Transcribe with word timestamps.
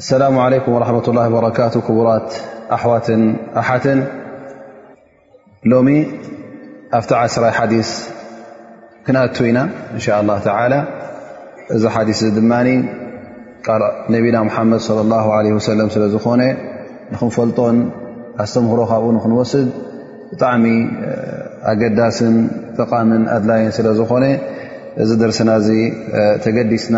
እሰላሙ 0.00 0.34
عለኩም 0.44 0.74
ራحት 0.82 1.06
ላه 1.16 1.24
በረካቱ 1.32 1.74
ክቡራት 1.86 2.28
ኣሕዋትን 2.76 3.22
ኣሓትን 3.62 3.98
ሎሚ 5.72 5.88
ኣብቲ 6.98 7.10
ዓስራይ 7.24 7.52
ሓዲስ 7.58 7.90
ክነቱ 9.06 9.36
ኢና 9.50 9.58
እን 9.94 9.98
ሻ 10.04 10.16
لላه 10.28 10.80
እዚ 11.76 11.82
ሓዲስ 11.94 12.20
ድማ 12.36 12.52
ል 12.66 12.68
ነብና 14.14 14.36
ሓመድ 14.56 14.80
ص 14.86 14.88
ه 14.96 15.60
ሰለ 15.68 15.78
ስለ 15.98 16.04
ዝኾነ 16.16 16.42
ንክንፈልጦን 17.12 17.76
ኣስተምህሮ 18.44 18.80
ካብኡ 18.92 19.04
ንክንወስድ 19.16 19.68
ብጣዕሚ 20.32 20.64
ኣገዳስን 21.70 22.34
ጠቓምን 22.78 23.22
ኣድላይን 23.36 23.70
ስለዝኮነ 23.78 24.24
እዚ 25.02 25.10
ደርስና 25.22 25.50
ተገዲስና 26.44 26.96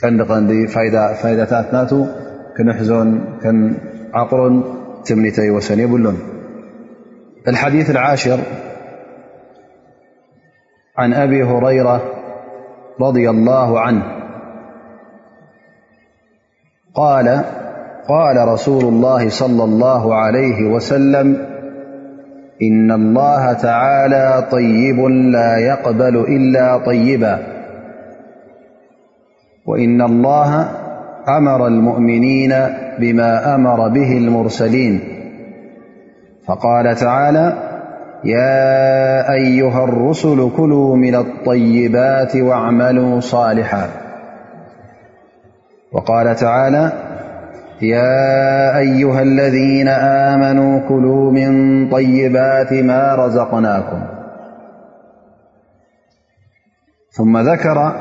كنفائدتات 0.00 1.72
ناتو 1.72 2.06
كنحزن 2.58 3.20
كن 3.42 3.74
عقر 4.14 4.62
تمنتي 5.06 5.50
وسنيباللن 5.50 6.16
الحديث 7.48 7.90
العاشر 7.90 8.38
عن 10.98 11.14
أبي 11.14 11.42
هريرة- 11.42 12.02
رضي 13.08 13.30
الله 13.30 13.80
عنه 13.80 14.02
القال 16.88 18.48
رسول 18.48 18.84
الله 18.84 19.28
صلى 19.28 19.64
الله 19.64 20.14
عليه 20.14 20.62
وسلم 20.64 21.46
إن 22.62 22.90
الله 22.92 23.52
تعالى 23.52 24.46
طيب 24.50 24.98
لا 25.32 25.56
يقبل 25.58 26.16
إلا 26.18 26.78
طيبا 26.86 27.57
وإن 29.68 30.02
الله 30.02 30.68
أمر 31.28 31.66
المؤمنين 31.66 32.52
بما 32.98 33.54
أمر 33.54 33.88
به 33.88 34.12
المرسلين 34.18 35.00
فقال 36.46 36.96
تعالا 36.96 37.52
يا 38.24 39.32
أيها 39.32 39.84
الرسل 39.84 40.50
كلوا 40.56 40.96
من 40.96 41.14
الطيبات 41.14 42.36
واعملوا 42.36 43.20
صالحا 43.20 43.86
وقال 45.92 46.36
تعالا 46.36 46.92
يا 47.82 48.78
أيها 48.78 49.22
الذين 49.22 49.88
آمنوا 50.28 50.88
كلوا 50.88 51.32
من 51.32 51.50
طيبات 51.90 52.72
ما 52.72 53.14
رزقناكم 53.14 54.02
ثم 57.16 57.38
ذكر 57.38 57.92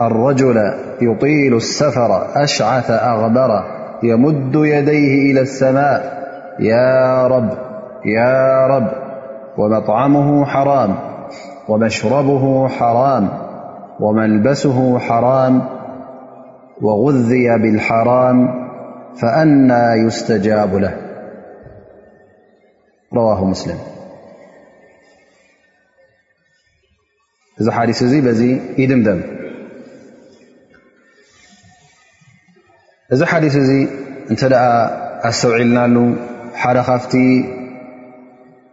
الرجل 0.00 0.56
يطيل 1.02 1.54
السفر 1.54 2.30
أشعث 2.42 2.90
أغبر 2.90 3.50
يمد 4.02 4.54
يديه 4.54 5.30
إلى 5.32 5.40
السماء 5.40 6.24
يا 6.60 7.26
رب 7.26 7.48
يا 8.04 8.66
رب 8.66 8.88
ومطعمه 9.58 10.44
حرام 10.44 10.96
ومشربه 11.68 12.68
حرام 12.68 13.28
وملبسه 14.00 14.98
حرام 14.98 15.62
وغذي 16.82 17.58
بالحرام 17.58 18.64
فأنا 19.22 19.94
يستجاب 19.94 20.74
له 20.74 20.96
رواه 23.14 23.44
مسلم 23.44 23.76
زحارسزيبزي 27.58 28.60
دمدم 28.86 29.20
እዚ 33.12 33.20
ሓዲስ 33.30 33.54
እዚ 33.62 33.70
እንተ 34.32 34.40
ደኣ 34.52 34.64
ኣስተውዒልናሉ 35.28 35.96
ሓደ 36.60 36.78
ካብቲ 36.86 37.12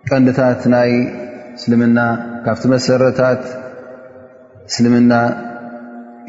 ቀንድታት 0.09 0.61
ናይ 0.73 0.91
እስልምና 1.57 1.97
ካብቲ 2.45 2.63
መሰረታት 2.73 3.41
እስልምና 4.69 5.13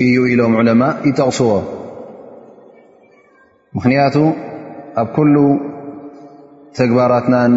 እዩ 0.04 0.16
ኢሎም 0.32 0.54
ዑለማ 0.60 0.82
ይጠቕስዎ 1.08 1.50
ምክንያቱ 3.76 4.16
ኣብ 5.02 5.08
ኩሉ 5.18 5.34
ተግባራትናን 6.78 7.52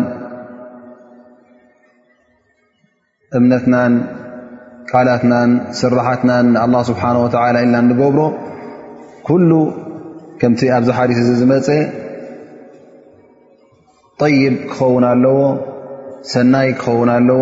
እምነትናን 3.40 3.94
ቃላትናን 4.92 5.50
ስራሓትናን 5.82 6.46
ንኣ 6.58 6.82
ስብሓነ 6.92 7.16
ወተላ 7.26 7.56
ኢልና 7.66 7.78
ንገብሮ 7.90 8.20
ሉ 9.50 9.52
ከምቲ 10.40 10.62
ኣብዚ 10.76 10.90
ሓዲስ 10.98 11.18
እዚ 11.22 11.30
ዝመፀ 11.42 11.68
طይብ 14.22 14.54
ክኸውን 14.70 15.04
ኣለዎ 15.12 15.38
ሰናይ 16.32 16.70
ክኸውን 16.82 17.10
ኣለዎ 17.18 17.42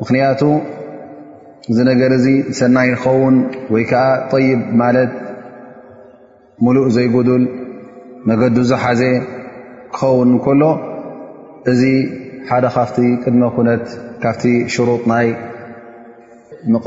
ምክንያቱ 0.00 0.40
እዚ 1.72 1.78
ነገር 1.90 2.10
እዚ 2.18 2.26
ሰናይ 2.60 2.88
ንኸውን 2.94 3.36
ወይ 3.74 3.84
ከዓ 3.90 4.32
ይብ 4.46 4.62
ማለት 4.82 5.12
ሙሉእ 6.64 6.88
ዘይጉድል 6.96 7.44
መገዲ 8.30 8.56
ዙ 8.70 8.80
ሓዘ 8.84 9.02
ክኸውን 9.98 10.30
ከሎ 10.46 10.62
እዚ 11.74 11.82
ሓደ 12.50 12.64
ካፍቲ 12.78 12.98
ቅድመ 13.22 13.42
ኩነት 13.56 13.86
ካብቲ 14.24 14.42
ሽሩጥ 14.72 15.02
ናይ 15.12 15.28
ም 16.74 16.78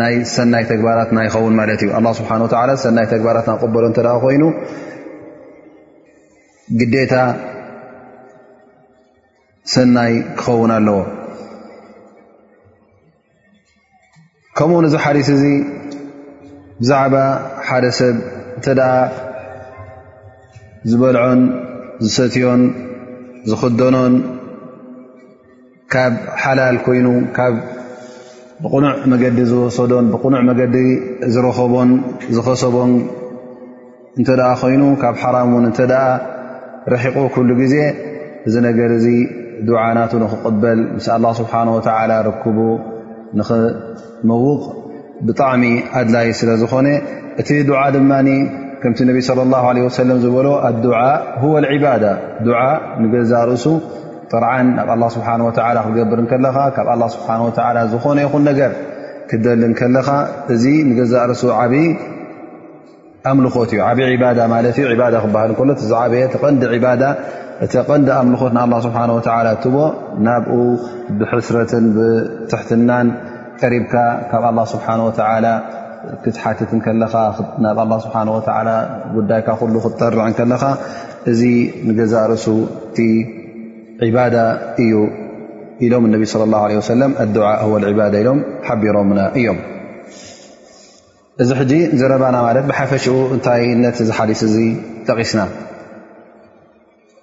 ናይ 0.00 0.14
ሰናይ 0.34 0.64
ተግባራት 0.70 1.10
ናይኸውን 1.16 1.54
ማለት 1.60 1.80
እዩ 1.84 2.12
ስብሓ 2.18 2.30
ወ 2.42 2.76
ሰናይ 2.84 3.06
ግባራት 3.20 3.46
ናበሎ 3.50 3.84
እ 3.88 4.04
ኮይኑ 4.24 4.42
ግታ 6.92 7.14
ሰናይ 9.74 10.12
ክኸውን 10.40 10.70
ኣለዎ 10.76 10.98
ከም 14.58 14.70
ነዚ 14.84 14.94
ሓሊስ 15.04 15.28
እዚ 15.36 15.44
ብዛዕባ 16.80 17.16
ሓደ 17.68 17.84
ሰብ 17.98 18.16
እ 18.60 18.64
ዝበልዖን 20.90 21.40
ዝሰትዮን 22.04 22.62
ዝኽደኖን 23.48 24.14
ካብ 25.92 26.14
ሓላል 26.42 26.76
ኮይኑ 26.86 27.06
ብቕኑዕ 28.64 28.96
መገዲ 29.12 29.38
ዝወሰዶን 29.50 30.06
ብቕኑዕ 30.12 30.40
መገዲ 30.48 30.76
ዝረኸቦን 31.34 31.90
ዝኸሰቦን 32.36 32.90
እንተ 34.18 34.28
ኣ 34.48 34.50
ኮይኑ 34.60 34.82
ካብ 35.02 35.14
ሓራም 35.22 35.52
ን 35.62 35.64
እተኣ 35.70 35.92
ረሒቑ 36.92 37.16
ኩሉ 37.34 37.48
ግዜ 37.60 37.74
እዚ 38.48 38.54
ነገር 38.68 38.90
እዚ 38.98 39.06
ድዓ 39.68 39.80
ናቱ 39.98 40.12
ንክቕበል 40.24 40.80
ምስ 40.96 41.06
ኣላه 41.16 41.32
ስብሓንه 41.40 41.70
ወ 41.76 41.80
ርክቡ 42.28 42.58
ንክመውቕ 43.38 44.62
ብጣዕሚ 45.26 45.62
ኣድላይ 46.00 46.28
ስለ 46.40 46.50
ዝኾነ 46.62 46.88
እቲ 47.40 47.48
ድዓ 47.68 47.80
ድማ 47.96 48.12
ከምቲ 48.82 48.98
ነቢ 49.10 49.16
صለ 49.28 49.38
ه 49.64 49.66
ه 49.86 49.94
ሰለም 50.00 50.18
ዝበሎ 50.24 50.46
ኣድ 50.68 50.84
ወ 51.52 51.56
ዕባዳ 51.74 52.04
ንገዛ 53.02 53.32
ርእሱ 53.52 53.66
ቅርዓን 54.32 54.66
ናብ 54.76 54.90
ኣ 54.96 55.08
ስብሓ 55.14 55.28
ክትገብርከለኻ 55.56 56.56
ካብ 56.76 56.88
ኣ 56.94 56.96
ስብሓ 57.14 57.28
ዝኾነ 57.92 58.18
ይኹን 58.26 58.42
ነገር 58.50 58.72
ክደል 59.30 59.60
ከለኻ 59.80 60.08
እዚ 60.54 60.64
ንገዛርሱ 60.88 61.42
ዓብይ 61.60 61.86
ኣምልኾት 63.30 63.70
እዩ 63.74 63.80
ዓብዪ 63.88 64.14
ባ 64.22 64.30
ማለት 64.54 64.76
ዩ 64.82 64.86
ክሃልሎ 65.56 65.76
ዛበየ 65.92 66.24
ተቐንዲ 66.34 66.84
ኣምልኾት 68.22 68.52
ን 68.56 68.60
ስብሓ 68.86 68.98
ትቦ 69.64 69.76
ናብኡ 70.28 70.56
ብሕስረትን 71.18 71.86
ብትሕትናን 71.96 73.08
ቀሪብካ 73.60 73.94
ካብ 74.32 74.44
ኣ 74.48 74.66
ስብሓ 74.72 74.86
ክትሓትትከለኻ 76.22 77.14
ናብ 77.64 77.78
ስሓ 78.04 78.14
ጉዳይካ 79.16 79.48
ክጠርዕ 79.84 80.18
ከለኻ 80.38 80.62
እዚ 81.30 81.40
ንገዛርሱ 81.88 82.44
عባ 84.08 84.18
እዩ 84.84 84.92
ኢሎም 85.86 86.02
اነ 86.08 86.14
صى 86.32 86.36
اله 86.46 86.60
عله 86.66 87.90
لع 87.98 88.06
ل 88.14 88.16
ሎም 88.26 88.38
ሓቢሮና 88.68 89.18
እዮም 89.38 89.58
እዚ 91.42 91.50
ዘረባና 92.00 92.36
ለ 92.56 92.60
ሓፈሽኡ 92.78 93.14
እታይ 93.36 93.62
ነ 93.82 93.90
ሓስ 94.18 94.42
ጠቂስና 95.08 95.42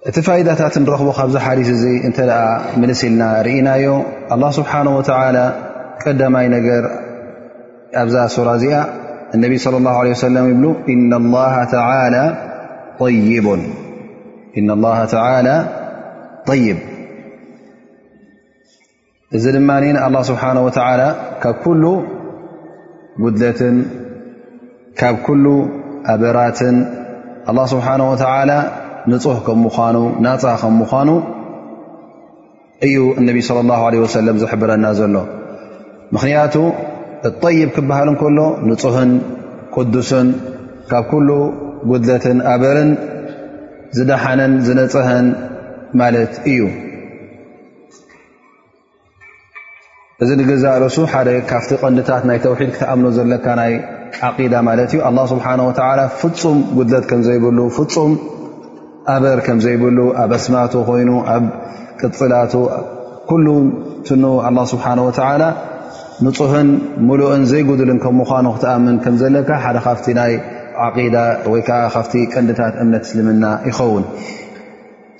እቲ 0.09 0.17
ፋይዳታት 0.27 0.75
ረክቦ 0.93 1.09
ካብዚ 1.17 1.35
ሓዲስ 1.45 1.69
እ 1.89 1.93
እተ 2.09 2.17
ምልስ 2.81 3.01
ልና 3.11 3.23
ርእናዮ 3.47 3.85
الله 4.33 4.49
ስብሓنه 4.59 4.93
و 4.99 5.01
ቀዳማይ 6.03 6.45
ነገር 6.55 6.83
ኣብዛ 8.01 8.15
ሱራ 8.35 8.47
እዚኣ 8.59 8.75
ነ 9.41 9.43
صى 9.65 9.75
الله 9.81 9.95
عله 10.01 10.13
ይብ 10.13 10.17
ن 10.99 11.09
الله 11.17 11.53
ى 11.63 11.65
طይب 13.01 13.45
ى 15.55 15.57
ይብ 16.67 16.77
እዚ 19.37 19.45
ድማ 19.55 19.69
ኣላ 20.05 20.15
ስብሓነه 20.29 20.61
ወተላ 20.67 21.01
ካብ 21.43 21.55
ኩሉ 21.63 21.83
ጉድለትን 23.23 23.75
ካብ 24.99 25.15
ኩሉ 25.25 25.45
ኣበራትን 26.11 26.77
ኣላ 27.51 27.59
ስብሓه 27.73 27.99
ወ 28.11 28.13
ንፁህ 29.11 29.37
ከም 29.45 29.59
ምኳኑ 29.65 29.95
ናፃ 30.25 30.43
ከ 30.61 30.63
ምኳኑ 30.81 31.09
እዩ 32.87 32.95
እነቢ 33.19 33.37
صለ 33.49 33.57
ላه 33.71 33.81
ለ 33.93 34.01
ወሰለም 34.05 34.35
ዝሕብረና 34.41 34.85
ዘሎ 34.99 35.15
ምኽንያቱ 36.13 36.55
እይብ 37.51 37.69
ክበሃል 37.75 38.07
እንከሎ 38.13 38.39
ንፁህን 38.69 39.11
ቅዱስን 39.75 40.27
ካብ 40.91 41.03
ኩሉ 41.11 41.29
ጉድለትን 41.89 42.37
ኣበርን 42.53 42.91
ዝደሓነን 43.97 44.53
ዝነፅህን 44.65 45.25
እዩ 45.91 46.65
እዚ 50.43 50.49
ዛ 50.63 50.71
ርእሱ 50.81 50.97
ሓደ 51.13 51.29
ካ 51.49 51.61
ቀንዲታት 51.81 52.23
ናይ 52.29 52.37
ተውሒድ 52.43 52.69
ክተኣም 52.75 53.01
ዘለካ 53.17 53.45
ይ 53.71 54.47
ዳ 54.53 54.55
ማለት 54.69 54.89
እዩ 54.93 54.99
ስሓ 55.31 55.45
ፍፁም 56.21 56.57
ጉድለት 56.77 57.09
ዘይብሉ 57.27 57.59
ፍፁም 57.77 58.11
ኣበር 59.15 59.39
ከዘይብሉ 59.47 59.97
ኣብ 60.23 60.31
ኣስማ 60.37 60.55
ኮይኑ 60.89 61.09
ኣብ 61.35 61.43
ቅፅላ 62.01 62.33
ስሓ 64.71 64.85
ንሕን 66.25 66.67
ሙሉእን 67.07 67.43
ዘይጉድልን 67.53 67.99
ምኑ 68.17 68.47
ክኣምን 68.61 68.99
ዘለካ 69.23 69.49
ሓደ 69.65 69.77
ካ 69.87 69.95
ይ 71.05 71.09
ዓ 71.15 71.57
ካ 71.69 72.03
ቀንዲታት 72.33 72.73
እምነት 72.83 73.03
እስልምና 73.07 73.45
ይኸውን 73.69 74.03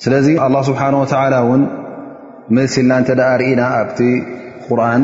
ስለዚ 0.04 0.28
ኣه 0.46 0.54
ስብሓነ 0.68 0.94
ወተላ 1.04 1.34
እውን 1.46 1.62
መስልና 2.58 2.92
እንተደ 3.02 3.22
ርእና 3.40 3.62
ኣብቲ 3.80 4.00
ቁርን 4.66 5.02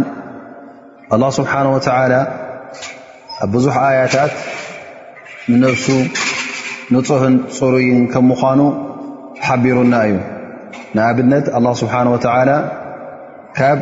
ኣላه 1.16 1.30
ስብሓነ 1.40 1.66
ወተላ 1.76 2.14
ኣብ 3.44 3.50
ብዙሕ 3.56 3.76
ኣያታት 3.88 4.32
ንነብሱ 5.52 5.88
ንፁህን 6.96 7.36
ፅሩይን 7.58 8.00
ከም 8.14 8.26
ምዃኑ 8.32 8.60
ሓቢሩና 9.48 9.94
እዩ 10.08 10.16
ንኣብነት 10.96 11.46
ኣ 11.58 11.74
ስብሓን 11.82 12.08
ወተላ 12.14 12.50
ካብ 13.58 13.80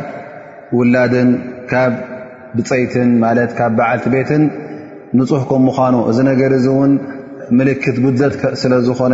ውላድን 0.78 1.30
ካብ 1.70 1.92
ብፀይትን 2.56 3.10
ማለት 3.24 3.50
ካብ 3.60 3.72
በዓልቲ 3.78 4.06
ቤትን 4.16 4.42
ንፁህ 5.20 5.44
ከም 5.52 5.62
ምኳኑ 5.68 5.94
እዚ 6.10 6.18
ነገር 6.32 6.50
እዚ 6.58 6.66
እውን 6.74 6.92
ملك 7.50 7.80
سلزخن 8.54 9.12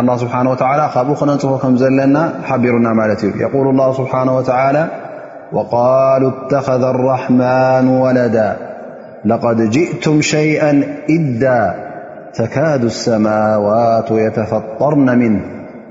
الله 0.00 0.16
سبحانه 0.16 0.50
وتعالى 0.50 0.88
خابوخنصخ 0.88 1.66
مزلنا 1.66 2.32
حبرنملت 2.44 3.24
يقول 3.24 3.68
الله 3.68 3.92
سبحانه 3.92 4.36
وتعالى 4.36 4.88
وقالوا 5.52 6.30
اتخذ 6.46 6.82
الرحمن 6.82 7.88
ولدا 7.88 8.56
لقد 9.24 9.70
جئتم 9.70 10.20
شيئا 10.20 10.82
إدا 11.10 11.74
تكادو 12.34 12.86
السماوات 12.86 14.10
يتفطرن 14.10 15.18
منه 15.18 15.40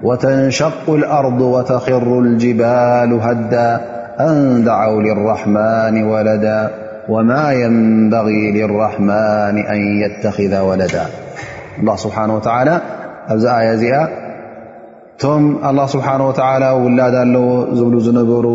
وتنشق 0.04 0.90
الأرض 0.90 1.42
وتخر 1.42 2.20
الجبال 2.20 3.14
هدا 3.22 3.82
أن 4.20 4.64
دعوا 4.64 5.02
للرحمن 5.02 6.04
ولدا 6.04 6.70
وما 7.10 7.52
ينبغي 7.54 8.52
للرحمن 8.52 9.58
أن 9.70 9.80
يتخذ 10.02 10.60
ولدا 10.60 11.02
አ 11.94 11.96
ስብሓን 12.04 12.30
ወተላ 12.36 12.70
ኣብዚ 13.34 13.46
ኣያ 13.58 13.70
እዚኣ 13.78 13.96
እቶም 15.16 15.44
ላ 15.78 15.82
ስብሓ 15.94 16.08
ወተላ 16.30 16.64
ውላዳ 16.84 17.16
ኣለዎ 17.26 17.48
ዝብሉ 17.80 17.96
ዝነበሩ 18.06 18.46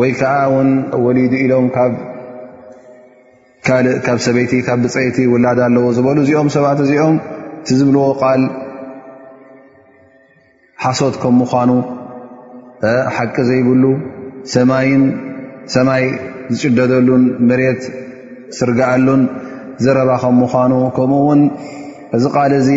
ወይ 0.00 0.10
ከዓ 0.18 0.34
ውን 0.52 0.68
ወሊድ 1.04 1.32
ኢሎም 1.42 1.66
እካብ 1.70 1.92
ሰበይቲ 4.26 4.52
ካብ 4.66 4.78
ብፀይቲ 4.84 5.16
ውላዳ 5.32 5.58
ኣለዎ 5.68 5.84
ዝበሉ 5.98 6.16
እዚኦም 6.24 6.48
ሰባት 6.56 6.78
እዚኦም 6.86 7.16
ቲዝብልዎ 7.68 8.04
ቃል 8.22 8.42
ሓሶት 10.84 11.14
ከም 11.22 11.34
ምኳኑ 11.42 11.70
ሓቂ 13.16 13.36
ዘይብሉ 13.50 13.84
ሰማይ 15.72 16.04
ዝጭደደሉን 16.52 17.22
መሬት 17.50 17.82
ስርግአሉን 18.58 19.20
ኑ 19.80 20.48
ን 21.38 21.42
እዚ 22.16 22.24
ል 22.52 22.54
ዚ 22.66 22.70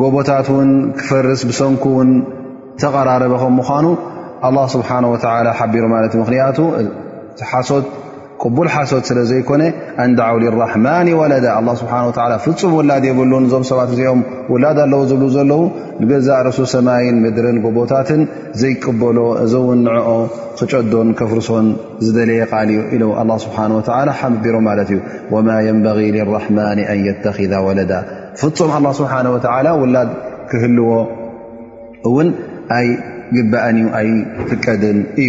ጎቦታት 0.00 0.46
ን 0.68 0.70
ክፈርስ 0.98 1.40
ብሰንኩ 1.48 1.84
ን 2.06 2.10
ተقራረበ 2.82 3.34
ከ 3.42 3.50
ኑ 3.84 3.86
له 4.56 4.64
ስብه 4.74 4.90
ቢሮ 5.72 5.84
ምክ 6.20 7.72
ቅቡል 8.44 8.68
ሓሶት 8.74 9.04
ስለ 9.08 9.18
ዘይኮነ 9.30 9.62
አንዳዓው 10.04 10.36
ልራሕማን 10.42 11.08
ወለዳ 11.20 11.46
ኣ 11.58 11.74
ስብሓ 11.80 11.94
ፍፁም 12.46 12.72
ውላድ 12.78 13.04
የብሉ 13.08 13.32
እዞም 13.46 13.64
ሰባት 13.70 13.90
እዚኦም 13.94 14.20
ውላድ 14.52 14.78
ኣለዎ 14.84 15.00
ዝብሉ 15.10 15.26
ዘለዉ 15.36 15.62
ንገዛ 16.02 16.28
ርእሱ 16.46 16.58
ሰማይን 16.74 17.16
ምድርን 17.24 17.58
ጎቦታትን 17.64 18.22
ዘይቅበሎ 18.60 19.18
እዚ 19.44 19.52
ው 19.64 19.68
ንዕኦ 19.84 20.10
ክጨዶን 20.58 21.08
ከፍርሶን 21.20 21.66
ዝደለየ 22.06 22.42
ቃል 22.52 22.68
ዩ 22.76 22.84
ኢሉ 22.96 23.04
ስብሓ 23.46 23.58
ሓም 24.20 24.34
ቢሮም 24.44 24.64
ማለት 24.70 24.90
እዩ 24.96 25.00
ወማ 25.36 25.48
የንበ 25.68 25.86
ራሕማን 26.36 26.80
ኣን 26.92 27.00
የተኪذ 27.08 27.54
ወለዳ 27.68 27.92
ፍፁም 28.42 28.72
ላ 28.86 28.96
ስብሓ 29.02 29.14
ወላ 29.36 29.68
ውላድ 29.82 30.10
ክህልዎ 30.52 30.88
እውን 32.08 32.28
ኣይ 32.78 32.88
ግባአን 33.36 33.76
እዩ 33.82 33.86
ኣይ 33.98 34.08
ፍቀድን 34.48 34.98
እዩ 35.24 35.28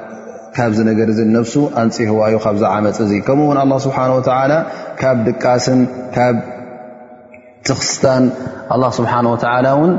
ካብዚ 0.55 0.79
ነገር 0.89 1.09
እ 1.13 1.25
ነሱ 1.35 1.53
አንፅህዋ 1.81 2.17
እዩ 2.29 2.37
ካብዚዓመፅ 2.45 2.97
እዚ 3.03 3.11
ከምውን 3.27 3.59
ስብሓه 3.83 4.13
ካብ 5.01 5.17
ቃስን 5.43 5.79
ካብ 6.15 6.35
ትክስታን 7.67 8.23
ስብሓه 8.97 9.19
ን 9.25 9.93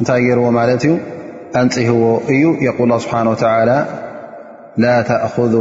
እንታይ 0.00 0.20
ገይርዎ 0.26 0.46
ማለት 0.58 0.82
እዩ 0.86 0.92
ኣንፅህዎ 1.60 2.02
እዩ 2.34 2.42
ል 2.92 2.98
ስብ 3.04 3.12
ላ 4.82 4.86
ተأذ 5.06 5.54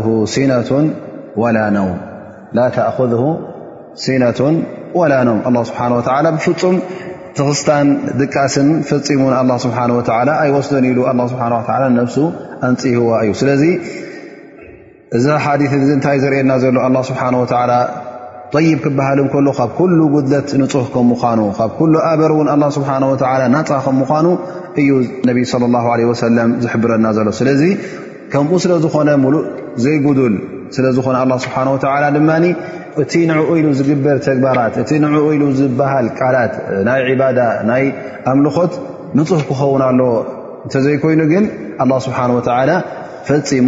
ሲነቱን 4.04 4.46
ላ 5.14 5.22
ነም 5.30 5.56
ስብሓ 5.70 5.82
ብፍፁም 6.38 6.76
ትኽስታን 7.38 7.88
ድቃስን 8.20 8.68
ፈፂሙን 8.90 9.34
ስ 9.66 9.72
ኣወስዶን 10.40 10.86
ኢሉ 10.92 11.00
ስ 11.34 11.38
ነሱ 12.00 12.18
ኣንፅህዋ 12.68 13.10
እዩ 13.26 13.32
ስ 13.40 13.42
እዚ 15.18 15.26
ሓዲ 15.46 15.62
እንታይ 15.96 16.18
ዘርአና 16.22 16.52
ዘሎ 16.62 16.78
ኣ 16.88 17.02
ስብሓ 17.10 17.22
ወላ 17.42 17.72
ይብ 18.68 18.80
ክበሃል 18.84 19.18
እንከሉ 19.24 19.48
ካብ 19.58 19.70
ኩሉ 19.78 20.00
ጉድለት 20.14 20.48
ንፁህ 20.62 20.86
ከምምኳኑ 20.94 21.40
ካብ 21.58 21.72
ኩሉ 21.80 21.94
ኣበር 22.10 22.32
እውን 22.36 22.48
ስብሓ 22.78 22.90
ናፃ 23.56 23.70
ከምምኳኑ 23.86 24.28
እዩ 24.82 24.90
ነቢ 25.30 25.38
صለ 25.52 25.64
ለ 26.02 26.08
ወሰለም 26.12 26.50
ዝሕብረና 26.64 27.06
ዘሎ 27.18 27.28
ስለዚ 27.40 27.62
ከምኡ 28.32 28.52
ስለዝኾነ 28.64 29.10
ሙሉእ 29.24 29.44
ዘይጉድል 29.84 30.36
ስለዝኾነ 30.78 31.18
ስብሓ 31.46 31.58
ድማ 32.16 32.30
እቲ 33.04 33.14
ንዕኡ 33.30 33.50
ኢሉ 33.60 33.68
ዝግበር 33.78 34.18
ተግባራት 34.28 34.76
እቲ 34.82 34.90
ንዕኡ 35.06 35.26
ኢሉ 35.36 35.44
ዝበሃል 35.60 36.08
ቃላት 36.20 36.54
ናይ 36.88 37.02
ዕባዳ 37.14 37.40
ናይ 37.70 37.84
ኣምልኾት 38.32 38.74
ንፁሕ 39.18 39.42
ክኸውን 39.50 39.82
ኣሎ 39.88 40.00
እንተዘይኮይኑ 40.66 41.22
ግን 41.34 41.46
ኣ 41.84 41.86
ስብሓን 42.06 42.32
ወላ 42.38 42.72
ፈፂሙ 43.30 43.68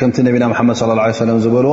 ከምቲ 0.00 0.16
ነቢና 0.26 0.44
መሓመድ 0.50 0.80
ለ 0.88 1.00
ለም 1.28 1.38
ዝበልዎ 1.44 1.72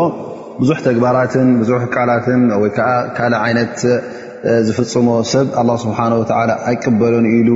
ብዙሕ 0.61 0.77
ተግባራትን 0.85 1.47
ብዙሕ 1.61 1.81
ቃላትን 1.95 2.41
ወይከዓ 2.61 2.87
ካልእ 3.17 3.37
ዓይነት 3.45 3.75
ዝፍፅሞ 4.67 5.07
ሰብ 5.33 5.47
ኣ 5.61 5.75
ስብሓ 5.83 5.99
ኣይቅበሎን 6.71 7.25
ኢሉ 7.33 7.49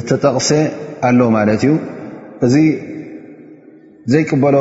እተጠቕሰ 0.00 0.50
ኣሎ 1.10 1.20
ማለት 1.36 1.62
እዩ 1.66 1.72
እዚ 2.46 2.54
ዘይቅበሎ 4.14 4.56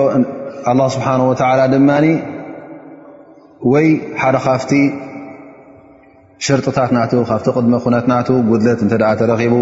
ኣ 0.71 0.77
ስብሓ 0.95 1.07
ወላ 1.33 1.59
ድማ 1.75 1.89
ወይ 3.73 3.87
ሓደ 4.23 4.35
ካፍቲ 4.49 4.71
ሽርጥታት 6.47 6.89
ና 6.97 7.07
ካብቲ 7.31 7.47
ቅድመ 7.59 7.73
ኩነትናቱ 7.85 8.27
ጉድለት 8.51 8.79
እን 8.85 8.89
ተረኪቡ 9.23 9.55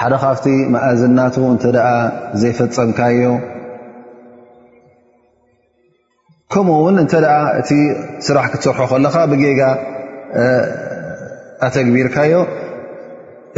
ሓደ 0.00 0.14
ካፍቲ 0.24 0.46
መእዝንናቱ 0.74 1.36
እንተ 1.54 1.64
ኣ 1.90 1.92
ዘይፈፀምካዮ 2.40 3.18
ከምኡ 6.52 6.74
ውን 6.84 6.96
እንተ 7.02 7.12
ደኣ 7.24 7.32
እቲ 7.60 7.70
ስራሕ 8.26 8.44
ክትሰርሖ 8.50 8.80
ከለካ 8.90 9.14
ብጌጋ 9.30 9.60
ኣተግቢርካዮ 11.66 12.34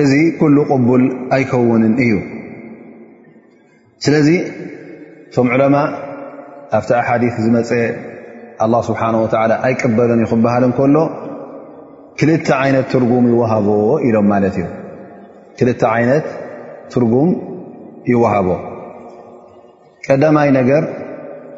እዚ 0.03 0.13
ኩሉ 0.39 0.57
ቅቡል 0.73 1.03
ኣይከውንን 1.37 1.93
እዩ 2.05 2.13
ስለዚ 4.05 4.29
እቶም 5.31 5.49
ዑለማ 5.55 5.77
ኣብቲ 6.79 6.91
ኣሓዲ 7.01 7.25
ዝመፀ 7.45 7.71
ኣላ 8.65 8.75
ስብሓነ 8.89 9.15
ወላ 9.25 9.53
ኣይቅበልን 9.69 10.23
ይ 10.25 10.29
ክበሃልን 10.33 10.73
ከሎ 10.79 10.97
ክልተ 12.21 12.49
ዓይነት 12.63 12.87
ትርጉም 12.93 13.27
ይዋሃቦ 13.33 13.69
ኢሎም 14.07 14.27
ማለት 14.35 14.57
እዩ 14.61 14.67
ክልተ 15.59 15.83
ዓይነት 15.97 16.27
ትርጉም 16.95 17.29
ይዋሃቦ 18.13 18.49
ቀዳማይ 20.07 20.49
ነገር 20.59 20.85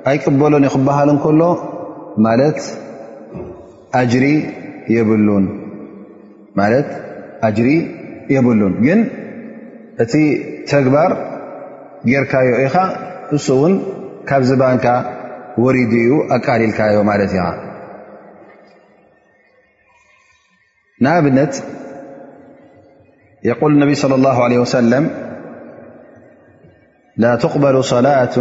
ኣይ 0.09 0.19
ቅበሎን 0.25 0.65
ይክበሃልንከሎ 0.67 1.43
ማለት 2.27 2.59
ሪ 4.23 4.27
የሉን 4.95 5.45
ማለት 6.61 6.89
ጅሪ 7.57 7.69
የብሉን 8.35 8.75
ግን 8.87 9.01
እቲ 10.03 10.13
ተግባር 10.71 11.11
ጌርካዮ 12.09 12.51
ኢኻ 12.67 12.77
እሱ 13.37 13.47
እውን 13.57 13.73
ካብዚ 14.29 14.51
ባንካ 14.63 14.87
ወሪድ 15.65 15.93
እዩ 16.03 16.11
ኣቃሊልካዮ 16.37 16.97
ማለት 17.11 17.33
ኢ 17.39 17.41
ንኣብነት 21.05 21.53
የል 23.49 23.75
ነቢ 23.83 23.91
صለ 24.03 24.13
ላ 24.27 24.49
ለ 24.53 24.61
ወሰለም 24.65 25.05
ላ 27.25 27.31
ትበሉ 27.45 27.77
ላቱ 28.09 28.35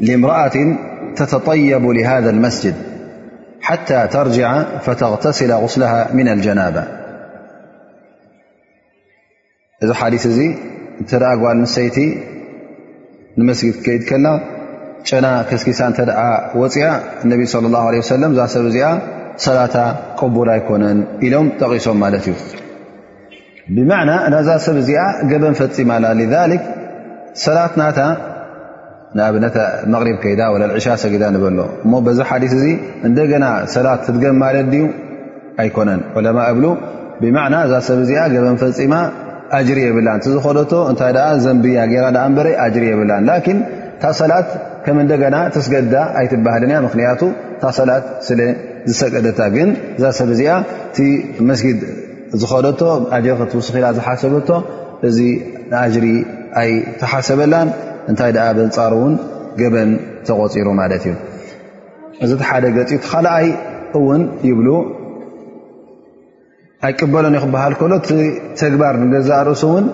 لምرأة 0.00 0.76
ተتطيب 1.16 1.86
لهذا 1.86 2.30
المسجد 2.30 2.74
حتى 3.60 4.08
ترجع 4.10 4.62
فتغتسل 4.78 5.52
غስله 5.52 6.06
من 6.14 6.28
الجنبة 6.34 6.84
እዚ 9.84 9.90
ሓዲث 10.00 10.22
እዚ 10.28 10.38
እ 11.02 11.04
ል 11.56 11.60
ሰይቲ 11.74 11.98
ንስጊ 13.48 13.84
ይድ 13.94 14.02
ከና 14.08 14.26
ጨና 15.08 15.26
ኪሳ 15.50 15.80
እ 15.90 15.94
ፅያ 16.74 16.84
صلى 17.52 17.66
الله 17.68 17.84
عله 17.88 17.98
وس 18.02 18.10
ዛ 18.38 18.46
ሰብ 18.54 18.66
ዚ 18.76 18.80
ሰላታ 19.44 19.76
قبل 20.20 20.48
ኣيኮነን 20.54 20.98
إሎም 21.26 21.46
ጠቂሶም 21.60 21.96
ማት 22.02 22.14
እዩ 22.20 22.26
ብ 23.76 23.94
ናዛ 24.34 24.48
ሰብ 24.66 24.76
ዚ 24.88 24.90
በን 25.42 25.54
ፈ 25.60 25.70
لذ 26.20 26.56
ንኣብነት 29.16 29.54
መሪብ 29.92 30.16
ከይዳ 30.22 30.40
ወ 30.54 30.56
ዕሻ 30.78 30.86
ሰጊዳ 31.02 31.22
ንበሎ 31.34 31.58
እሞ 31.84 31.92
በዛ 32.06 32.18
ሓዲስ 32.30 32.52
እዚ 32.58 32.66
እንደገና 33.08 33.44
ሰላት 33.74 34.00
ትትገማለ 34.06 34.56
ድዩ 34.72 34.84
ኣይኮነን 35.62 36.00
ዑለማ 36.18 36.38
እብ 36.52 36.60
ብዕና 37.20 37.54
እዛ 37.66 37.72
ሰብ 37.88 37.98
እዚኣ 38.04 38.20
ገበን 38.34 38.56
ፈፂማ 38.62 38.94
ኣጅሪ 39.58 39.78
የብላን 39.86 40.18
እዝለቶ 40.22 40.72
እንታይ 40.90 41.12
ዘንብያ 41.44 41.84
ገራ 41.92 42.18
በረ 42.36 42.48
ጅሪ 42.74 42.84
የብላን 42.92 43.24
ላን 43.28 43.60
ታ 44.02 44.10
ሰላት 44.20 44.48
ከምእንደገና 44.84 45.36
ስገዳ 45.66 45.94
ኣይትባሃልንእያ 46.18 46.80
ምክንያቱ 46.86 47.20
ሰላት 47.78 48.04
ስለ 48.26 48.40
ዝሰቀደታ 48.90 49.40
ግን 49.56 49.68
እዛ 49.96 50.04
ሰብ 50.18 50.28
ዚኣ 50.38 50.50
ቲ 50.96 51.06
መስጊድ 51.48 51.80
ዝኸለቶ 52.40 52.80
ሪ 53.24 53.26
ክትውስኺ 53.40 53.74
ኢላ 53.80 53.88
ዝሓሰበቶ 53.98 54.48
እዚ 55.08 55.18
ኣጅሪ 55.82 56.06
ኣይተሓሰበላን 56.62 57.68
እንታይ 58.10 58.30
ደኣ 58.36 58.46
በንፃሩ 58.58 58.92
እውን 59.02 59.14
ገበን 59.60 59.90
ተቆፂሩ 60.26 60.68
ማለት 60.80 61.02
እዩ 61.08 61.14
እዚ 62.24 62.30
ቲ 62.40 62.44
ሓደ 62.48 62.64
ገፂት 62.76 63.02
ካልኣይ 63.10 63.46
እውን 63.98 64.22
ይብሉ 64.48 64.68
ኣይቅበሎን 66.86 67.34
ይክበሃል 67.38 67.72
ከሎ 67.80 67.92
እቲ 68.02 68.08
ተግባር 68.60 68.94
ንገዛ 69.02 69.30
ርእሱ 69.48 69.62
ውን 69.74 69.86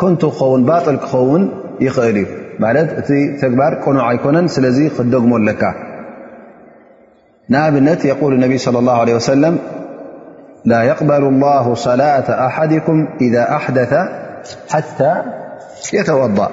ኮንቱ 0.00 0.22
ክኸውን 0.36 0.62
ባጥል 0.68 0.96
ክኸውን 1.04 1.42
ይኽእል 1.86 2.16
እዩ 2.22 2.26
ማለት 2.64 2.88
እቲ 3.00 3.08
ተግባር 3.42 3.72
ቆኑዕ 3.84 4.02
ኣይኮነን 4.10 4.46
ስለዚ 4.54 4.78
ክደግሞ 4.96 5.32
ኣለካ 5.40 5.62
ንኣብነት 7.52 8.00
የقል 8.10 8.32
ነብ 8.44 8.52
صለ 8.66 8.74
الላه 8.82 9.00
ه 9.10 9.14
ወሰለም 9.18 9.54
ላ 10.70 10.74
يقበሉ 10.90 11.24
لላ 11.34 11.44
ሰላة 11.88 12.26
ኣሓድኩም 12.46 12.98
إذ 13.24 13.34
ኣሕደث 13.56 13.92
ሓታ 14.72 15.00
የተወضእ 15.96 16.52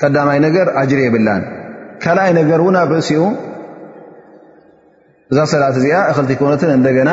ቀዳማይ 0.00 0.38
ነገር 0.46 0.66
ዓጅር 0.82 1.00
የብላን 1.06 1.42
ካልኣይ 2.02 2.30
ነገር 2.40 2.58
እውን 2.62 2.76
ኣብ 2.82 2.88
ርእሲኡ 2.96 3.20
እዛ 5.32 5.38
ሰላት 5.52 5.76
እዚኣ 5.80 5.98
እክልቲ 6.12 6.32
ኮነትን 6.40 6.70
እንደገና 6.78 7.10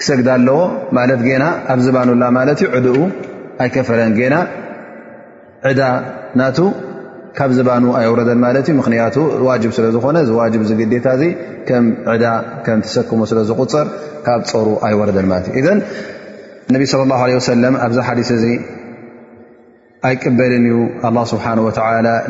ክሰግዳ 0.00 0.28
ኣለዎ 0.38 0.58
ማለት 0.98 1.20
ና 1.42 1.46
ኣብ 1.72 1.78
ዝባኑላ 1.86 2.24
ማለት 2.38 2.58
እዩ 2.64 2.68
ዕድኡ 2.78 2.96
ኣይከፈለን 3.64 4.12
ገና 4.20 4.36
ዕዳ 5.70 5.82
ናቱ 6.40 6.58
ካብ 7.38 7.50
ዝባኑ 7.58 7.84
ኣይወረደን 8.00 8.40
ማለት 8.46 8.66
እዩ 8.70 8.74
ምክንያቱ 8.80 9.16
ዋጅብ 9.48 9.70
ስለ 9.76 9.86
ዝኮነ 9.94 10.18
ዝዋጅብ 10.28 10.62
ዚ 10.70 10.74
ግዴታ 10.80 11.06
እዚ 11.18 11.24
ከም 11.68 11.86
ዕዳ 12.14 12.26
ከም 12.66 12.78
ትሰክሙ 12.86 13.20
ስለዝቁፅር 13.30 13.86
ካብ 14.26 14.42
ፀሩ 14.50 14.68
ኣይወረደን 14.88 15.26
ማለት 15.32 15.46
እ 15.52 15.62
እዘን 15.62 15.80
እነቢ 16.68 16.84
ለ 16.98 17.02
ላ 17.12 17.22
ለ 17.30 17.38
ወሰለም 17.40 17.74
ኣብዚ 17.86 17.98
ሓዲስ 18.08 18.28
እዚ 18.38 18.44
ኣይቅበልን 20.06 20.64
እዩ 20.70 20.78
ኣه 21.08 21.20
ስብሓ 21.32 21.44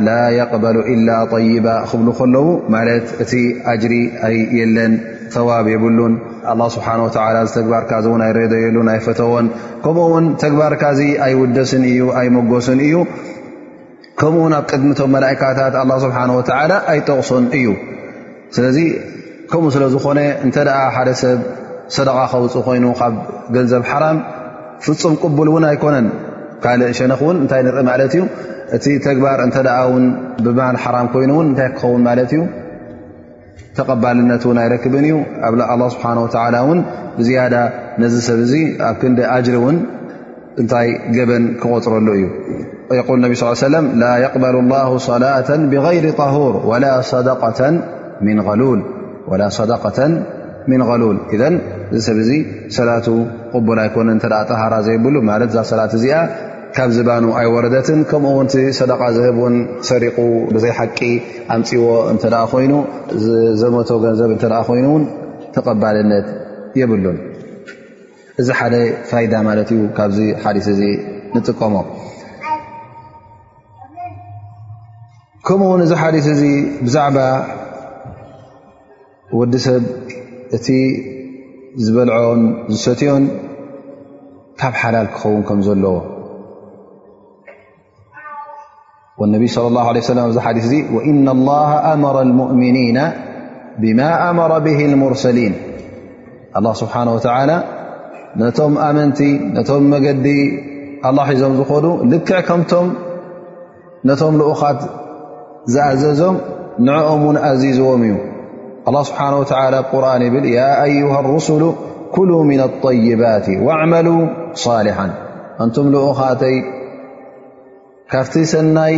ላ 0.08 0.12
የقበሉ 0.38 0.76
إላ 0.92 1.08
طይባ 1.34 1.66
ክብሉ 1.90 2.08
ከለዉ 2.18 2.46
ማለት 2.74 3.06
እቲ 3.22 3.32
ኣጅሪ 3.72 3.94
የለን 4.58 4.92
ተዋብ 5.34 5.66
የብሉን 5.72 6.12
ስብሓ 6.74 6.88
ተግባርካ 7.56 7.92
እን 8.16 8.22
ኣይረዶ 8.26 8.54
የሉን 8.64 8.88
ኣይፈተዎን 8.94 9.46
ከምኡ 9.84 10.04
ውን 10.14 10.26
ተግባርካ 10.42 10.82
ዚ 10.98 11.04
ኣይ 11.26 11.32
ውደስን 11.40 11.84
እዩ 11.90 12.02
ኣይመጎስን 12.20 12.80
እዩ 12.86 12.94
ከምኡ 14.22 14.42
ኣብ 14.58 14.64
ቅድምቶም 14.72 15.10
መላእካታት 15.16 15.74
ስብሓ 16.04 16.18
ኣይጠቕሱን 16.92 17.46
እዩ 17.60 17.66
ስለዚ 18.58 18.78
ከምኡ 19.54 19.70
ስለዝኾነ 19.78 20.20
እንተ 20.46 20.56
ኣ 20.76 20.82
ሓደ 20.98 21.08
ሰብ 21.22 21.40
ሰደቃ 21.96 22.18
ከውፅእ 22.32 22.62
ኮይኑ 22.66 22.84
ካብ 23.00 23.14
ገንዘብ 23.54 23.82
ሓራም 23.90 24.18
ፍፁም 24.84 25.14
ቅቡል 25.24 25.48
እውን 25.50 25.64
ኣይኮነን 25.70 26.06
ካልእ 26.64 26.92
ሸን 26.98 27.10
ውን 27.26 27.36
እንታይ 27.42 27.62
ንርኢ 27.66 27.82
ማለት 27.90 28.12
እዩ 28.16 28.20
እቲ 28.76 28.84
ተግባር 29.06 29.38
እንተ 29.46 29.56
ውን 29.92 30.04
ብማል 30.44 30.76
حራም 30.82 31.06
ኮይኑውን 31.14 31.46
እንታይ 31.50 31.68
ክኸውን 31.76 32.02
ማለት 32.08 32.30
እዩ 32.36 32.42
ተቐባልነት 33.76 34.42
ን 34.54 34.58
ኣይረክብን 34.64 35.04
እዩ 35.08 35.12
لله 35.52 35.88
ስብሓه 35.94 36.16
و 36.68 36.70
ን 36.76 36.78
ዝያዳ 37.26 37.54
ነዚ 38.02 38.14
ሰብ 38.28 38.38
እዚ 38.46 38.52
ኣብ 38.88 38.96
ክንደ 39.00 39.20
ጅሪ 39.46 39.56
እውን 39.60 39.76
እንታይ 40.60 40.88
ገበን 41.16 41.44
ክቆፅረሉ 41.60 42.08
እዩ 42.18 42.24
قል 43.08 43.18
ነብ 43.24 43.30
صل 43.40 43.64
ለ 43.74 43.78
ላ 44.02 44.06
يقበل 44.26 44.56
الله 44.64 44.88
صላة 45.10 45.48
ብغይر 45.70 46.04
طهር 46.20 46.54
وላ 49.30 49.44
صدقة 49.44 50.00
ن 50.78 50.80
غሉል 50.88 51.18
እዚ 51.96 52.00
ሰብ 52.06 52.18
እዚ 52.22 52.30
ሰላቱ 52.76 53.06
ቁቡል 53.54 53.78
ኣይኮነን 53.82 54.18
ጠሃራ 54.50 54.74
ዘይብሉ 54.86 55.16
ማለት 55.30 55.48
እዛ 55.52 55.58
ሰላት 55.70 55.92
እዚኣ 55.98 56.14
ካብ 56.76 56.90
ዝባኑ 56.96 57.24
ኣይወረደትን 57.40 58.00
ከምኡውን 58.10 58.46
ሰደቃ 58.78 59.00
ዝህብ 59.16 59.36
ን 59.54 59.58
ሰሪቁ 59.88 60.16
ብዘይሓቂ 60.54 60.98
ኣምፅዎ 61.56 61.84
እተ 62.12 62.24
ኮይኑ 62.52 62.72
ዘመቶ 63.62 63.88
ገንዘብ 64.04 64.30
እተ 64.36 64.44
ኮይኑውን 64.70 65.04
ተቐባልነት 65.56 66.26
የብሉን 66.80 67.18
እዚ 68.42 68.48
ሓደ 68.58 68.74
ፋይዳ 69.12 69.34
ማለት 69.48 69.68
እዩ 69.76 69.80
ካብዚ 69.98 70.18
ሓዲስ 70.44 70.66
እዚ 70.74 70.80
ንጥቀሞ 71.36 71.74
ከምኡ 75.46 75.64
ውን 75.72 75.80
እዚ 75.88 75.92
ሓስ 76.02 76.26
እዚ 76.34 76.42
ብዛዕባ 76.86 77.18
ወዲ 79.38 79.54
ሰብ 79.66 79.82
እ 80.56 80.76
ዝበልዖን 81.82 82.42
ዝሰትዮን 82.72 83.24
ካብ 84.60 84.74
ሓላል 84.80 85.06
ክኸውን 85.14 85.40
ከም 85.46 85.60
ዘለዎ 85.66 85.94
ወነብይ 89.20 89.48
صለ 89.54 89.64
ላه 89.76 89.84
ه 89.86 89.94
ለ 89.96 89.98
ኣዚ 90.26 90.36
ሓዲ 90.44 90.58
እዚ 90.64 90.72
እና 91.10 91.26
ላ 91.48 91.54
ኣመረ 91.92 92.16
ሙእምኒና 92.40 92.98
ብማ 93.82 94.00
ኣመረ 94.28 94.52
ብ 94.66 94.68
ሙርሰሊን 95.00 95.54
ኣ 96.58 96.62
ስብሓነه 96.82 97.12
ወላ 97.16 97.50
ነቶም 98.42 98.74
ኣመንቲ 98.88 99.18
ነቶም 99.56 99.84
መገዲ 99.94 100.26
ኣላ 101.10 101.18
ሒዞም 101.30 101.54
ዝኮኑ 101.60 101.86
ልክዕ 102.12 102.38
ከምቶም 102.50 102.86
ነቶም 104.10 104.34
ልኡኻት 104.42 104.80
ዝኣዘዞም 105.74 106.36
ንኦም 106.86 107.22
ውን 107.28 107.36
ኣዚዝዎም 107.48 108.02
እዩ 108.06 108.14
الله 108.88 109.02
سبحانه 109.02 109.38
وتعالى 109.38 109.76
قرآن 109.78 110.22
يا 110.46 110.84
أيها 110.84 111.20
الرسل 111.20 111.72
كلوا 112.12 112.44
من 112.44 112.60
الطيبات 112.60 113.48
واعملوا 113.48 114.28
صالحا 114.54 115.10
أنتم 115.60 115.84
لاتي 115.92 116.56
فت 118.10 118.38
سنا 118.52 118.90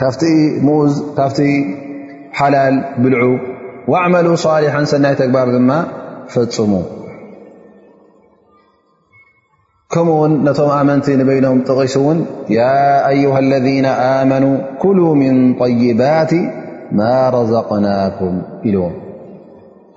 تم 0.00 0.68
فت 1.16 1.40
حلال 2.32 2.74
بلع 3.02 3.20
واعملوا 3.88 4.36
صالحا 4.36 4.84
سنا 4.84 5.12
تبار 5.14 5.46
م 5.70 5.70
فمو 9.94 10.26
مون 10.26 10.86
منتبينهم 10.86 11.60
تغن 11.68 12.18
يا 12.60 13.08
أيها 13.12 13.38
الذين 13.46 13.84
آمنوا 14.20 14.56
كلوا 14.82 15.14
من 15.14 15.54
طيبات 15.54 16.32
ማ 16.98 17.08
ረዘቅናኩም 17.34 18.36
ኢልዎ 18.68 18.84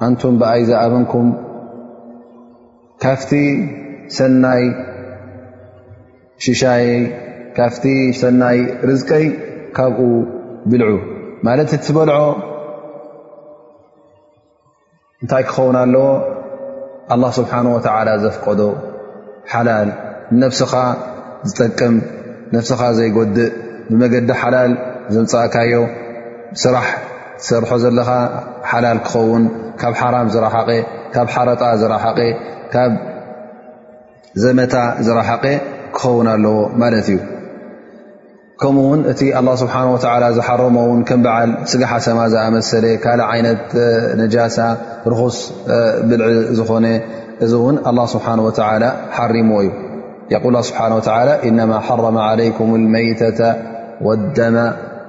ኣንቱም 0.06 0.34
ብኣይ 0.42 0.62
ዝኣበንኩም 0.68 1.28
ካፍቲ 3.04 3.32
ሰናይ 4.18 4.64
ሽሻየይ 6.46 7.00
ካፍቲ 7.58 7.86
ሰናይ 8.22 8.60
ርዝቀይ 8.90 9.26
ካብኡ 9.78 10.10
ብልዑ 10.72 10.92
ማለት 11.48 11.70
እት 11.78 11.86
በልዖ 11.98 12.18
እንታይ 15.22 15.44
ክኸውን 15.50 15.76
ኣለዎ 15.84 16.06
ኣላ 17.16 17.24
ስብሓን 17.40 17.68
ወትዓላ 17.76 18.10
ዘፍቀዶ 18.26 18.62
ሓላል 19.54 19.90
ነፍስኻ 20.44 20.74
ዝጠቅም 21.50 21.96
ነፍስኻ 22.56 22.82
ዘይጎድእ 23.00 23.52
ብመገዲ 23.90 24.30
ሓላል 24.44 24.72
ዘምፅእካዮ 25.14 25.74
ስራሕ 26.62 26.86
ሰርሖ 27.48 27.72
ዘለኻ 27.84 28.10
ሓላል 28.72 29.00
ክኸውን 29.10 29.44
ካብ 29.82 29.94
ሓራም 30.00 30.28
ዝራሓቐ 30.34 30.70
ካብ 31.14 31.28
ሓረጣ 31.34 31.62
ዝራሓቀ 31.82 32.20
ካብ 32.74 32.92
ዘመታ 34.44 34.76
ዝረሓቐ 35.06 35.46
ክኸውን 35.98 36.28
ኣለዎ 36.34 36.56
ማለት 36.82 37.08
እዩ 37.14 37.20
ከምኡ 38.62 38.84
ውን 38.90 39.02
እቲ 39.12 39.20
ه 39.38 39.56
ስብሓ 39.62 39.76
ዝሓረሞ 40.38 40.76
ውን 40.90 41.02
ከም 41.10 41.20
በዓል 41.26 41.50
ስጋሓሰማ 41.72 42.20
ዝኣመሰለ 42.34 42.86
ካእ 43.04 43.22
ዓይነት 43.32 43.64
ነጃሳ 44.22 44.58
ርኹስ 45.12 45.38
ብልዕ 46.10 46.28
ዝኾነ 46.60 46.86
እዚ 47.46 47.52
እውን 47.62 47.76
ه 48.02 48.06
ስብሓ 48.14 48.26
ሓሪሞዎ 49.18 49.62
እዩ 50.38 50.54
ስብሓه 50.70 51.30
እነማ 51.50 51.72
ሓረመ 51.88 52.18
ለይኩም 52.40 52.72
መይተة 52.96 53.40
ወደማ 54.08 54.58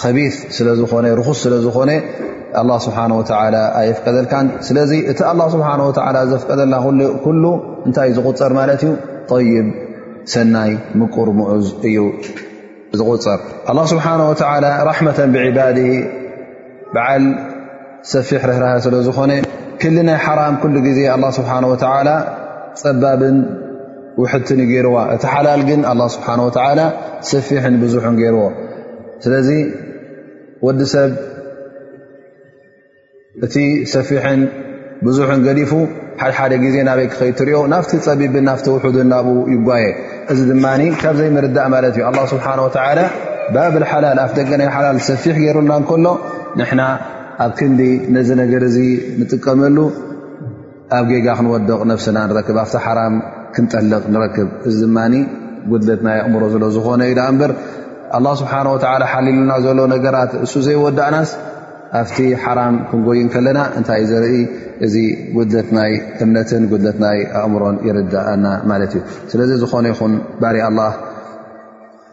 ከቢፍ 0.00 0.34
ስለዝኾ 0.56 0.90
ስ 1.36 1.38
ስለ 1.44 1.54
ዝኾነ 1.66 1.90
ስብሓ 2.86 2.98
ኣየፍቀደልካ 3.80 4.34
ስለ 4.68 4.76
እቲ 5.12 5.18
ه 5.30 5.48
ስ 5.54 6.30
ዘፍቀደልና 6.32 6.74
እንታይ 7.88 8.08
እዩ 8.12 8.16
ዝغፅር 8.18 8.52
ማለት 8.60 8.80
እዩ 8.86 8.90
ይብ 9.56 9.68
ሰናይ 10.32 10.70
ምቁር 11.00 11.28
ምዑዝ 11.38 11.66
እዩ 11.88 11.98
ዝቁፅር 12.98 13.40
ስብሓه 13.92 14.14
ራመة 14.90 15.18
ብዕባድ 15.34 15.78
በዓል 16.94 17.24
ሰፊሕ 18.12 18.42
ርህራ 18.50 18.66
ስለዝኾነ 18.84 19.32
ክል 19.80 19.96
ናይ 20.08 20.16
ሓራም 20.26 20.54
ኩሉ 20.62 20.74
ዜ 20.98 21.00
ስብሓه 21.38 21.58
ፀባብን 22.82 23.36
ውሕቲገይርዋ 24.20 24.96
እቲ 25.14 25.22
ሓላል 25.32 25.60
ግን 25.68 25.80
ስብሓ 26.14 26.28
ሰፊሕን 27.30 27.74
ብዙሕን 27.82 28.14
ገይርዎ 28.20 28.40
ስለዚ 29.24 29.48
ወዲ 30.66 30.80
ሰብ 30.94 31.10
እቲ 33.46 33.54
ሰፊሕን 33.92 34.40
ብዙሕን 35.06 35.40
ገዲፉ 35.46 35.72
ሓድሓደ 36.20 36.52
ግዜ 36.64 36.76
ናበይ 36.88 37.06
ክከይድ 37.10 37.34
ትሪዮ 37.40 37.58
ናብቲ 37.72 37.92
ፀቢብን 38.06 38.44
ናፍቲ 38.48 38.66
ውሑድን 38.74 39.08
ናብኡ 39.12 39.34
ይጓየ 39.54 39.86
እዚ 40.32 40.38
ድማ 40.50 40.66
ካብ 41.02 41.14
ዘይምርዳእ 41.20 41.68
ማለት 41.74 41.96
እዩ 41.98 42.04
ኣ 42.08 42.12
ስብሓን 42.32 42.60
ወተዓላ 42.66 43.00
ባብል 43.54 43.84
ሓላል 43.90 44.18
ኣፍ 44.24 44.32
ደቀናይ 44.38 44.68
ሓላል 44.76 44.98
ሰፊሕ 45.10 45.36
ገይሩልና 45.42 45.72
ከሎ 45.90 46.06
ንሕና 46.60 46.82
ኣብ 47.44 47.52
ክንዲ 47.58 47.80
ነዚ 48.16 48.28
ነገር 48.42 48.62
እዚ 48.70 48.76
ንጥቀመሉ 49.20 49.78
ኣብ 50.98 51.04
ጌጋ 51.12 51.26
ክንወደቕ 51.38 51.80
ነፍስና 51.92 52.18
ንረክብ 52.30 52.56
ኣብቲ 52.64 52.74
ሓራም 52.86 53.14
ክንጠልቕ 53.56 54.02
ንረክብ 54.14 54.48
እዚ 54.70 54.78
ድማ 54.86 54.98
ጉድለትና 55.70 56.08
ኣእምሮ 56.24 56.42
ዘሎ 56.52 56.64
ዝኾነ 56.74 57.00
ዩ 57.10 57.14
ዳ 57.18 57.22
እምበር 57.30 57.50
ኣላ 58.16 58.26
ስብሓን 58.40 58.66
ወተላ 58.74 59.02
ሓሊሉና 59.12 59.50
ዘሎ 59.64 59.80
ነገራት 59.94 60.30
እሱ 60.44 60.52
ዘይወዳእናስ 60.66 61.30
ኣብቲ 62.00 62.16
ሓራም 62.44 62.74
ክንጎይን 62.88 63.28
ከለና 63.34 63.58
እንታይእ 63.78 64.06
ዘርኢ 64.10 64.38
እዚ 64.86 64.94
ጉድለትናይ 65.36 65.92
እምነትን 66.24 66.62
ጉድለትናይ 66.70 67.18
ኣእምሮን 67.40 67.76
ይርዳእና 67.88 68.46
ማለት 68.70 68.92
እዩ 68.96 69.02
ስለዚ 69.30 69.50
ዝኾነ 69.62 69.86
ይኹን 69.92 70.14
ባሪ 70.42 70.56
ኣላ 70.68 70.80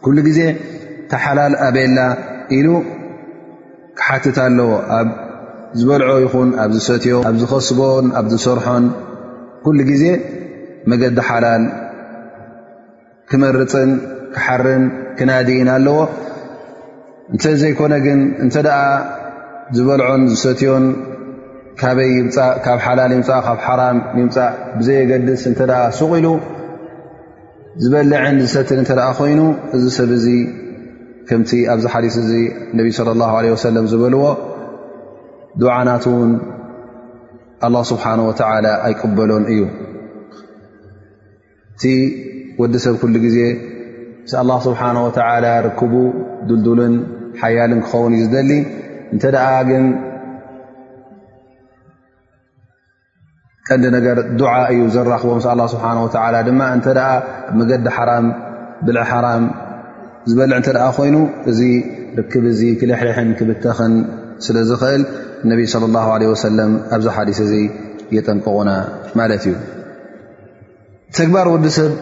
ኩሉ 0.06 0.16
ግዜ 0.28 0.40
ተ 1.10 1.20
ሓላል 1.24 1.54
ኣበላ 1.68 1.98
ኢሉ 2.58 2.68
ክሓትት 4.00 4.38
ኣለዎ 4.46 4.70
ኣብ 4.98 5.08
ዝበልዖ 5.80 6.10
ይኹን 6.26 6.48
ኣዝሰትዮዝኸስቦን 6.64 8.06
ኣብዝሰርሖን 8.20 8.84
ኩሉ 9.64 9.78
ግዜ 9.92 10.04
መገዲ 10.90 11.18
ሓላል 11.28 11.62
ክመርፅን 13.30 13.90
ር 14.62 14.70
ክናዲእን 15.18 15.68
ኣለዎ 15.74 15.98
እንተ 17.32 17.44
ዘይኮነ 17.60 17.94
ግን 18.06 18.18
እንተኣ 18.44 18.74
ዝበልዖን 19.76 20.22
ዝሰትዮን 20.32 20.84
ካበይ 21.80 22.10
እካብ 22.58 22.78
ሓላል 22.84 23.12
ምፃ 23.20 23.30
ካብ 23.46 23.58
ሓራ 23.66 23.80
ምፃ 24.18 24.36
ብዘየገድስ 24.78 25.42
እተ 25.50 25.58
ሱቕ 25.98 26.12
ሉ 26.24 26.28
ዝበልዕን 27.84 28.36
ዝሰትን 28.44 28.78
እተ 28.84 28.90
ኮይኑ 29.18 29.40
እዚ 29.76 29.84
ሰብ 29.98 30.10
እዚ 30.18 30.26
ከምቲ 31.28 31.50
ኣብዚ 31.72 31.84
ሓዲስ 31.94 32.16
እዚ 32.24 32.30
ነብ 32.76 32.84
ለ 33.20 33.22
ه 33.32 33.36
ለ 33.44 33.56
ሰለም 33.66 33.86
ዝበልዎ 33.92 34.22
ድዓናት 35.60 36.04
ውን 36.16 36.32
ኣ 37.66 37.70
ስብሓ 37.92 38.04
ኣይቅበሎን 38.86 39.44
እዩ 39.54 39.60
እቲ 41.76 41.82
ወዲ 42.60 42.74
ሰብ 42.84 42.94
ግዜ 43.24 43.38
ምስ 44.28 44.34
ኣላه 44.42 44.58
ስብሓነه 44.66 45.00
ወተላ 45.06 45.44
ርክቡ 45.66 45.92
ዱልዱልን 46.48 46.94
ሓያልን 47.40 47.80
ክኸውን 47.84 48.12
እዩ 48.16 48.22
ዝደሊ 48.26 48.50
እንተ 49.14 49.22
ደኣ 49.34 49.48
ግን 49.68 49.84
ቀንዲ 53.68 53.84
ነገር 53.96 54.16
ዱዓ 54.40 54.52
እዩ 54.72 54.80
ዘራኽቦም 54.94 55.38
ኣ 55.52 55.66
ስብሓ 55.74 55.84
ወላ 56.26 56.36
ድማ 56.48 56.60
እንተ 56.78 56.86
መገዲ 57.58 57.86
ሓራም 57.98 58.26
ብልዕ 58.88 59.04
ሓራም 59.10 59.44
ዝበልዕ 60.30 60.56
እንተ 60.62 60.68
ኣ 60.88 60.88
ኮይኑ 60.96 61.16
እዚ 61.52 61.60
ርክብ 62.18 62.44
እዚ 62.54 62.60
ክልሕልሕን 62.82 63.30
ክብተኽን 63.38 63.94
ስለ 64.48 64.56
ዝኽእል 64.72 65.02
እነብ 65.44 65.60
صለ 65.76 65.84
ላه 65.98 66.06
ለ 66.24 66.32
ወሰለም 66.34 66.72
ኣብዚ 66.98 67.06
ሓዲስ 67.18 67.38
እዚ 67.46 67.52
የጠንቅቑና 68.18 68.70
ማለት 69.20 69.44
እዩ 69.52 69.54
ተግባር 71.20 71.46
ወዲሰብ 71.56 71.92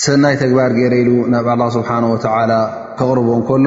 ሰናይ 0.00 0.34
ተግባር 0.40 0.70
ገይረ 0.76 0.94
ኢሉ 1.04 1.10
ናብ 1.32 1.46
አه 1.54 1.70
ስብሓንه 1.74 2.08
ክቕርቦ 2.98 3.26
እንከሎ 3.38 3.66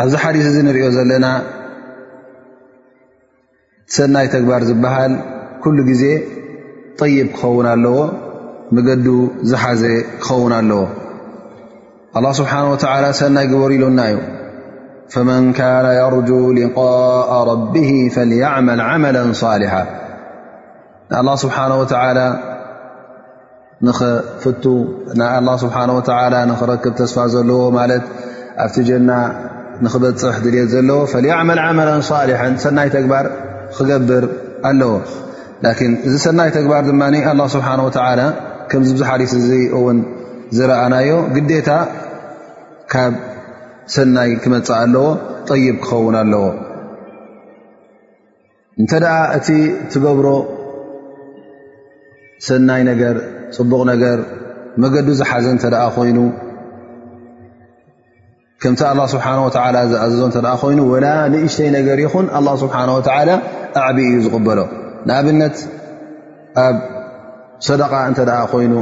ኣብዚ 0.00 0.14
ሓዲስ 0.22 0.46
እዚ 0.50 0.56
ንሪኦ 0.66 0.86
ዘለና 0.96 1.26
ሰናይ 3.96 4.26
ተግባር 4.34 4.62
ዝብሃል 4.70 5.12
ኩሉ 5.64 5.78
ጊዜ 5.90 6.02
طይብ 7.00 7.28
ክኸውን 7.36 7.66
ኣለዎ 7.74 7.96
ንገዱ 8.76 9.06
ዝሓዘ 9.50 9.82
ክኸውን 10.24 10.52
ኣለዎ 10.60 10.82
ኣه 12.16 12.32
ስብሓነه 12.40 12.70
ወላ 12.74 13.06
ሰናይ 13.20 13.46
በር 13.52 13.70
ኢሉና 13.76 14.00
ዩ 14.12 14.16
ፈመን 15.12 15.44
ካነ 15.60 15.86
የርጁ 16.00 16.30
ሊቃء 16.58 17.30
ረቢ 17.52 17.74
ፈመል 18.18 18.80
ዓመ 18.88 19.04
صሊሓ 19.44 19.74
ን 21.26 21.26
ስብሓه 21.44 21.72
ወ 21.82 21.84
ንኽፍቱ 23.86 24.64
ናይ 25.18 25.28
ه 25.48 25.54
ስብሓ 25.62 25.76
ላ 26.32 26.36
ንክረክብ 26.50 26.92
ተስፋ 27.00 27.16
ዘለዎ 27.34 27.58
ማለት 27.78 28.04
ኣብቲ 28.64 28.76
ጀና 28.88 29.10
ንክበፅሕ 29.84 30.36
ድሌት 30.44 30.68
ዘለዎ 30.72 30.96
ፈ 31.12 31.20
ዓመል 31.36 31.60
ዓመል 31.64 31.90
ሳሊሐን 32.10 32.54
ሰናይ 32.64 32.88
ተግባር 32.96 33.26
ክገብር 33.76 34.24
ኣለዎ 34.70 34.90
ን 35.68 35.92
እዚ 36.06 36.14
ሰናይ 36.26 36.50
ተግባር 36.56 36.82
ድማ 36.88 37.02
ስብሓ 37.54 37.68
ወላ 37.88 38.20
ከምዚ 38.72 38.88
ብዝሓሪስ 38.96 39.32
እ 39.38 39.60
እውን 39.78 39.98
ዝረኣናዮ 40.56 41.12
ግዴታ 41.36 41.70
ካብ 42.92 43.14
ሰናይ 43.96 44.30
ክመፅ 44.42 44.68
ኣለዎ 44.82 45.06
ጠይብ 45.48 45.76
ክኸውን 45.84 46.16
ኣለዎ 46.24 46.44
እንተ 48.82 48.92
ኣ 49.16 49.16
እቲ 49.36 49.48
ትገብሮ 49.92 50.28
ሰናይ 52.48 52.82
ነገር 52.92 53.16
ፅቡቕ 53.56 53.80
ነገር 53.92 54.18
መገዱ 54.82 55.08
ዝሓዘ 55.20 55.46
ተ 55.62 55.66
ኮይኑ 55.96 56.18
ከምቲ 58.62 58.80
ه 59.00 59.06
ስብሓه 59.14 59.38
ዝኣዘዞ 59.92 60.46
ኮይኑ 60.62 60.80
ላ 61.04 61.08
ንእሽተይ 61.32 61.68
ነገር 61.78 61.98
ይኹን 62.04 62.26
ه 62.48 62.56
ስብሓ 62.62 62.76
ኣዕብ 62.88 63.96
እዩ 64.06 64.14
ዝቕበሎ 64.24 64.58
ንኣብነት 65.08 65.56
ኣብ 66.66 66.76
ሰደቃ 67.68 67.92
እተ 68.12 68.20
ኮይኑ 68.52 68.72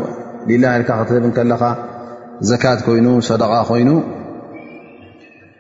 ላ 0.62 0.66
ክብ 0.88 1.24
ከለኻ 1.38 1.62
ዘካት 2.50 2.80
ኮይኑ 2.88 3.06
ሰደቃ 3.30 3.52
ኮይኑ 3.70 3.90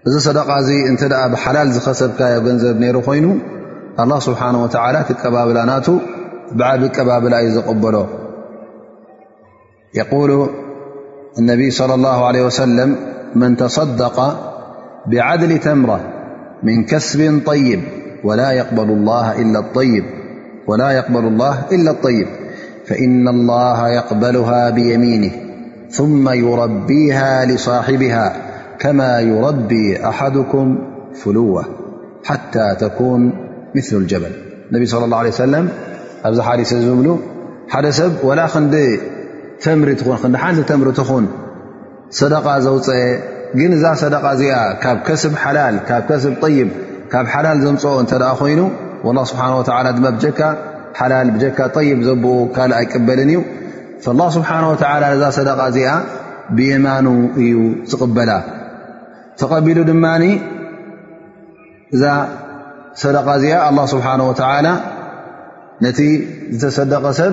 እዚ 0.08 0.14
ሰደቃ 0.28 0.48
እ 0.90 0.92
ብሓላል 1.34 1.68
ዝኸሰብካ 1.76 2.20
ገንዘብ 2.46 2.78
ሩ 2.96 2.98
ኮይኑ 3.08 3.26
ه 4.00 4.10
ስብሓه 4.26 4.56
ቀባብላ 5.22 5.58
ናቱ 5.72 5.86
ብዓቢ 6.58 6.82
ቀባብላ 6.96 7.34
እዩ 7.44 7.48
ዘቕበሎ 7.56 7.94
يقول 9.96 10.50
النبي 11.38 11.70
-صلى 11.70 11.94
الله 11.94 12.26
عليه 12.26 12.44
وسلم- 12.46 12.96
من 13.42 13.56
تصدق 13.56 14.16
بعدل 15.06 15.58
تمرة 15.58 16.00
من 16.62 16.84
كسب 16.84 17.42
طيب 17.46 17.80
ولا 18.24 18.50
يقبل 18.50 18.88
الله 21.26 21.64
إلا 21.74 21.90
الطيب 21.90 22.26
فإن 22.86 23.28
الله 23.28 23.88
يقبلها 23.88 24.70
بيمينه 24.70 25.30
ثم 25.90 26.28
يربيها 26.28 27.44
لصاحبها 27.44 28.36
كما 28.78 29.20
يربي 29.20 30.08
أحدكم 30.08 30.78
فلوة 31.14 31.64
حتى 32.24 32.76
تكون 32.80 33.32
مثل 33.76 33.96
الجبل 33.96 34.30
النبي 34.70 34.86
صلى 34.86 35.04
الله 35.04 35.18
عليه 35.18 35.30
وسلم 35.30 35.68
أبزح 36.24 36.48
علسزمل 36.48 37.16
حدسب 37.68 38.12
ولا 38.24 38.46
خندي 38.46 39.00
ሪ 39.88 39.90
ሓ 40.06 40.16
ተምሪትን 40.22 41.26
ሰደ 42.18 42.34
ዘውፀአ 42.64 42.96
ግን 43.58 43.70
እዛ 43.76 43.84
ሰደ 44.00 44.14
እዚኣ 44.32 44.56
ካብ 44.82 44.98
ስብ 45.22 45.34
ሓላ 45.42 45.58
ብ 46.40 46.50
ይ 46.54 46.58
ካብ 47.12 47.26
ሓላል 47.34 47.58
ዘምፅኦ 47.64 47.92
እ 48.02 48.16
ኮይኑ 48.40 48.60
ال 49.08 49.18
ስሓه 49.30 49.54
ካ 50.38 50.50
ሓላ 50.98 51.10
ካ 51.58 51.62
ይብ 51.88 52.00
ዘብኡ 52.08 52.34
ካእ 52.56 52.72
ኣይቀበልን 52.78 53.30
እዩ 53.32 53.40
اه 54.10 54.30
ስብሓه 54.34 54.64
ዛ 55.22 55.24
ሰደ 55.36 55.48
እዚኣ 55.70 55.88
ብየማኑ 56.56 57.06
እዩ 57.42 57.54
ዝቕበላ 57.90 58.30
ተቐቢሉ 59.40 59.78
ድማ 59.90 60.04
እዛ 61.94 62.04
ሰደ 63.02 63.16
እዚኣ 63.38 63.54
ه 63.80 63.86
ስብሓه 63.92 64.14
ነቲ 65.84 65.98
ዝተሰደቀ 66.58 67.04
ሰብ 67.18 67.32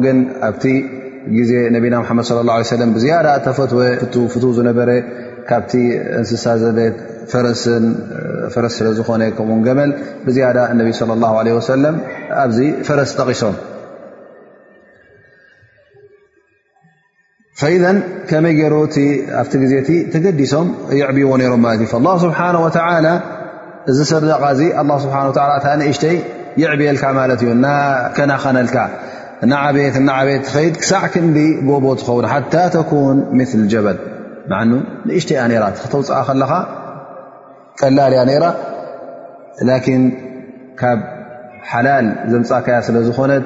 ዎ 25.88 25.90
ه 26.00 26.14
ه 26.14 26.36
ይዕብልካ 26.60 27.04
ማለት 27.20 27.40
እዩ 27.44 27.50
ና 27.64 27.66
ከናኸነልካ 28.16 28.76
ናዓብት 29.50 29.94
እናዓብት 30.00 30.44
ኸድ 30.54 30.74
ክሳዕ 30.82 31.02
ክን 31.14 31.26
ጎቦ 31.68 31.84
ትኸውን 31.98 32.26
ሓታ 32.32 32.54
ተን 32.74 33.16
ምል 33.38 33.64
ጀበል 33.72 33.98
ኑ 34.70 34.72
ንእሽተ 35.06 35.30
እያ 35.40 35.44
ራ 35.62 35.64
ክተውፅቃ 35.82 36.18
ከለኻ 36.28 36.52
ቀላል 37.80 38.12
ያ 38.18 38.22
ነራ 38.30 38.44
ላን 39.68 40.02
ካብ 40.80 40.98
ሓላል 41.70 42.06
ዘምፃካያ 42.32 42.76
ስለ 42.86 42.96
ዝኮነት 43.06 43.44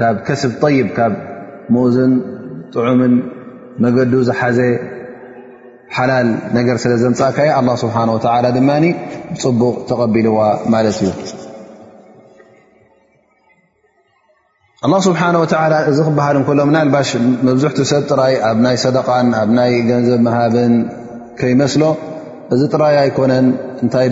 ካብ 0.00 0.16
ከስብ 0.26 0.52
طይብ 0.62 0.88
ካብ 0.98 1.12
መዝን 1.74 2.12
ጥዑምን 2.74 3.14
መገዱ 3.84 4.12
ዝሓዘ 4.28 4.58
ሓላል 5.96 6.28
ነገር 6.58 6.76
ስለ 6.84 6.92
ዘምፃካያ 7.02 7.50
ه 7.68 7.76
ስብሓه 7.82 8.08
ድማ 8.58 8.70
ፅቡቕ 9.42 9.74
ተቐቢልዋ 9.90 10.38
ማለት 10.74 10.96
እዩ 11.02 11.10
الله 14.84 14.98
ስብሓنه 15.06 15.38
و 15.40 15.44
እዚ 15.90 15.98
ክበሃል 16.06 16.36
እሎ 16.40 16.48
ባ 16.48 17.04
መብኡ 17.48 17.84
ሰብ 17.92 18.02
ጥራይ 18.12 18.34
ኣብ 18.48 18.58
ናይ 18.64 18.76
صደን 18.82 19.28
ኣብ 19.40 19.50
ናይ 19.58 19.70
ገንዘብ 19.88 20.26
ሃብን 20.34 20.74
ከይመስሎ 21.38 21.82
እዚ 22.54 22.60
ጥራይ 22.76 22.96
ኣይኮነን 23.02 23.46
እንታይ 23.82 24.08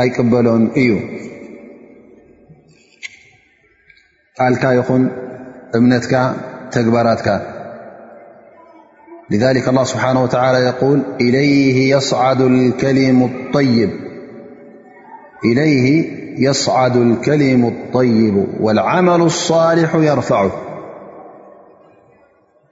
ኣይቅበሎን 0.02 0.62
እዩ 0.82 0.90
ቃልካ 4.40 4.64
ይኹን 4.78 5.02
እምነትካ 5.78 6.14
ተግባራትካ 6.74 7.28
ذ 9.40 9.42
ስه 9.92 10.04
إلይه 11.26 11.76
يصዓ 11.94 12.22
لከሊሙ 12.58 13.18
الطይብ 13.32 13.90
إليه 15.44 16.08
يسعد 16.48 16.96
الكلم 16.96 17.66
الطيب 17.66 18.46
والعمل 18.60 19.20
الصالح 19.22 19.94
يرفع 19.94 20.48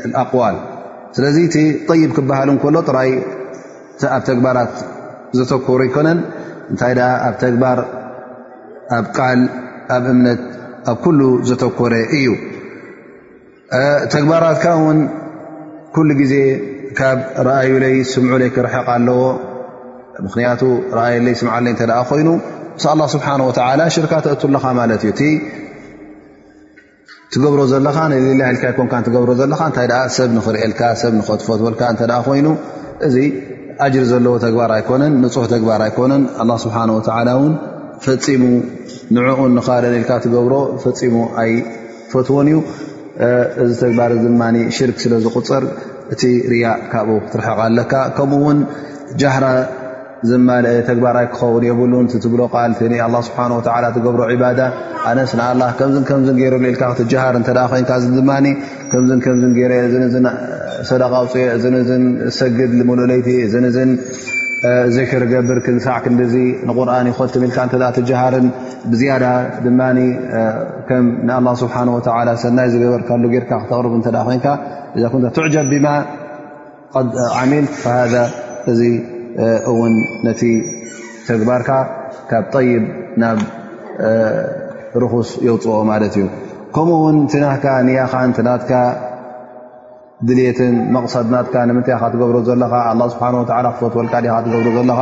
الأقوال 0.05 0.55
ل 1.19 1.87
طيب 1.89 2.11
كهل 2.15 2.57
ك 2.59 2.65
ኣብ 4.15 4.21
ተግባራት 4.29 4.73
ዘተኮሩ 5.37 5.79
ይኮነን 5.89 6.19
እንታይ 6.71 6.93
ኣብ 7.27 7.35
ተግባር 7.43 7.79
ኣብ 8.97 9.05
ቃል 9.17 9.39
ኣብ 9.95 10.03
እምነት 10.13 10.41
ኣብ 10.91 10.97
ኩሉ 11.05 11.19
ዘተኮረ 11.49 11.93
እዩ 12.17 12.27
ተግባራትካ 14.13 14.65
ውን 14.85 14.99
ኩሉ 15.95 16.09
ግዜ 16.21 16.33
ካብ 16.99 17.19
ረኣዩ 17.47 17.71
ለይ 17.83 17.95
ስምዑ 18.11 18.33
ለይ 18.41 18.49
ክርሕቕ 18.55 18.87
ኣለዎ 18.97 19.19
ምክንያቱ 20.27 20.61
ኣዩ 21.05 21.15
ለይ 21.27 21.35
ስምዓለይ 21.41 21.73
ተ 21.81 21.87
ኮይኑ 22.11 22.29
እስ 22.79 22.85
ኣላ 22.93 23.01
ስብሓን 23.15 23.41
ወላ 23.49 23.81
ሽርካተእትለኻ 23.95 24.65
ማለት 24.79 25.01
እዩ 25.09 25.13
እ 25.27 25.31
ትገብሮ 27.33 27.61
ዘለካ 27.71 27.97
ሌላልካ 28.11 28.63
ኮን 28.77 28.87
ትገብሮ 29.07 29.31
ዘለካ 29.41 29.61
እንታይ 29.69 29.87
ሰብ 30.17 30.29
ንኽርእልካ 30.37 30.81
ሰብ 31.01 31.13
ንከትፎትልካ 31.19 31.81
እ 32.03 32.07
ኮይኑ 32.27 32.47
እ 33.07 33.09
ኣጅሪ 33.85 34.03
ዘለዎ 34.11 34.33
ተግባር 34.43 34.69
ኣይኮነን 34.77 35.13
ንህ 35.23 35.33
ተግባር 35.53 35.81
ኣይኮነን 35.87 36.23
ስብሓ 36.65 36.77
ወ 37.41 37.43
ን 37.49 37.53
ፈፂሙ 38.05 38.43
ንዕኡ 39.15 39.39
ንካባደ 39.55 39.83
ነልካ 39.93 40.11
ትገብሮ 40.25 40.53
ፈፂሙ 40.83 41.15
ኣይፈትዎን 41.41 42.47
እዩ 42.51 42.57
እዚ 43.63 43.71
ተግባር 43.83 44.11
ድማ 44.25 44.41
ሽርክ 44.77 44.97
ስለ 45.03 45.13
ዝቁፅር 45.25 45.63
እቲ 46.15 46.21
ርያ 46.51 46.67
ካብኡ 46.91 47.15
ክትርሕቀ 47.25 47.51
ኣለካ 47.69 47.93
ከምኡ 48.17 48.41
ውን 48.47 48.59
ራ 49.43 49.45
ግባራይ 50.25 51.25
ክኸን 51.33 51.57
ብ 51.63 51.65
ብሮ 52.33 52.43
ርፅ 52.45 52.53
ሰ 52.79 52.81
ይቲ 63.15 65.07
ር 65.21 65.23
ብር 65.53 65.59
ሳ 65.85 65.87
ር 66.05 66.07
ዝበ 78.77 78.89
እውን 79.71 79.93
ነቲ 80.27 80.41
ተግባርካ 81.27 81.69
ካብ 82.29 82.45
ጠይብ 82.55 82.83
ናብ 83.21 83.39
ርኹስ 85.01 85.29
የውፅኦ 85.47 85.75
ማለት 85.91 86.13
እዩ 86.21 86.25
ከምኡ 86.75 86.95
እውን 87.01 87.17
ትናካ 87.31 87.65
ንያኻን 87.87 88.31
ትናትካ 88.37 88.71
ድልትን 90.27 90.75
መቕሰድ 90.95 91.27
ናትካ 91.33 91.55
ንምንታይ 91.69 91.95
ካ 92.03 92.05
ትገብሮ 92.13 92.37
ዘለካ 92.49 92.73
ኣ 92.91 92.93
ስብሓ 93.13 93.27
ወ 93.41 93.43
ክፈትወልካ 93.75 94.13
ዲካ 94.25 94.35
ትገብሮ 94.45 94.67
ዘለካ 94.77 95.01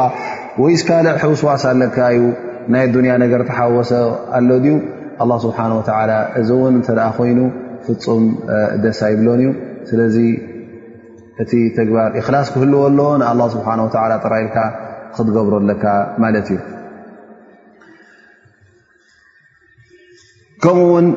ወይ 0.63 0.73
ስ 0.81 0.83
ካልዕ 0.89 1.11
ሕውስዋሳለካ 1.23 1.97
እዩ 2.15 2.25
ናይ 2.73 2.85
ዱንያ 2.95 3.13
ነገር 3.23 3.41
ተሓወሰ 3.49 3.91
ኣሎ 4.39 4.49
ድዩ 4.65 4.75
ኣ 5.23 5.37
ስብሓ 5.45 5.59
ወላ 5.79 6.11
እዚ 6.39 6.49
እውን 6.57 6.73
እንተደኣ 6.79 7.07
ኮይኑ 7.19 7.39
ፍፁም 7.85 8.23
ደሳ 8.83 9.01
ይብሎን 9.13 9.41
እዩስ 9.47 10.17
እቲ 11.43 11.51
ተግባር 11.77 12.11
ክላ 12.25 12.35
ክህልዎ 12.53 12.81
ኣሎዎ 12.89 13.07
ን 13.21 13.47
ስብሓ 13.53 13.67
ጥራይ 14.25 14.41
ኢልካ 14.43 14.57
ክትገብሮ 15.15 15.53
ኣለካ 15.61 15.85
ማለት 16.23 16.47
እዩ 16.53 16.59
ከምኡውን 20.63 21.07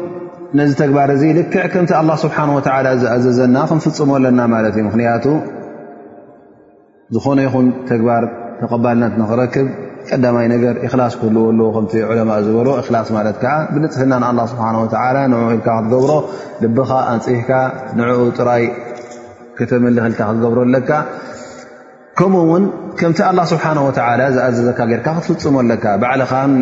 ነዚ 0.59 0.71
ተግባር 0.83 1.09
እዚ 1.17 1.23
ልክዕ 1.39 1.63
ከምቲ 1.75 1.93
ስብሓ 2.25 2.37
ዝኣዘዘና 3.03 3.57
ክንፍፅሞ 3.71 4.11
ኣለና 4.19 4.41
ማለት 4.55 4.75
እዩ 4.79 4.85
ምክንያቱ 4.89 5.25
ዝኾነ 7.17 7.39
ይኹን 7.47 7.67
ተግባር 7.93 8.25
ተቀባልነት 8.63 9.13
ንኽረክብ 9.23 9.69
ቀዳማይ 10.11 10.47
ነገር 10.55 10.75
ላስ 11.01 11.15
ክህልዎሎዎ 11.21 11.67
ከም 11.77 11.87
ዕለማ 12.13 12.31
ዝበሎ 12.47 12.69
እላስ 12.83 13.09
ማለት 13.19 13.37
ከዓ 13.43 13.55
ብንፅሕና 13.75 14.13
ን 14.23 14.39
ስብሓ 14.53 14.67
ን 14.75 14.79
ኢል 15.45 15.63
ክትገብሮ 15.67 16.11
ልብኻ 16.65 16.91
ኣንፅሕካ 17.15 17.51
ንኡ 17.99 18.19
ጥራይ 18.39 18.65
ክተምልክልካ 19.59 20.21
ክትገብሮለካ 20.31 20.91
ከምኡውን 22.19 22.65
ከምቲ 22.99 23.19
ኣላ 23.29 23.41
ስብሓወ 23.53 23.89
ዝኣዘዘካ 24.37 24.79
ጌርካ 24.91 25.07
ክትፍፅመለካ 25.17 25.85
ባዕልኻን 26.03 26.53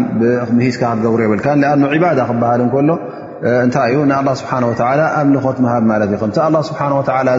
ምሂዝካ 0.57 0.83
ክትገብሮ 0.93 1.21
የብልካ 1.27 1.47
ኣ 1.73 1.99
ባዳ 2.05 2.19
ክበሃል 2.31 2.63
ከሎ 2.75 2.91
እንታይእዩ 3.65 4.01
ንኣ 4.11 4.19
ስብሓ 4.41 4.53
ወ 4.71 4.75
ኣምልኾት 5.21 5.59
ምሃብ 5.65 5.85
ማለት 5.93 6.11
እዩ 6.15 6.21
ከቲ 6.23 6.37
ስብሓ 6.69 6.83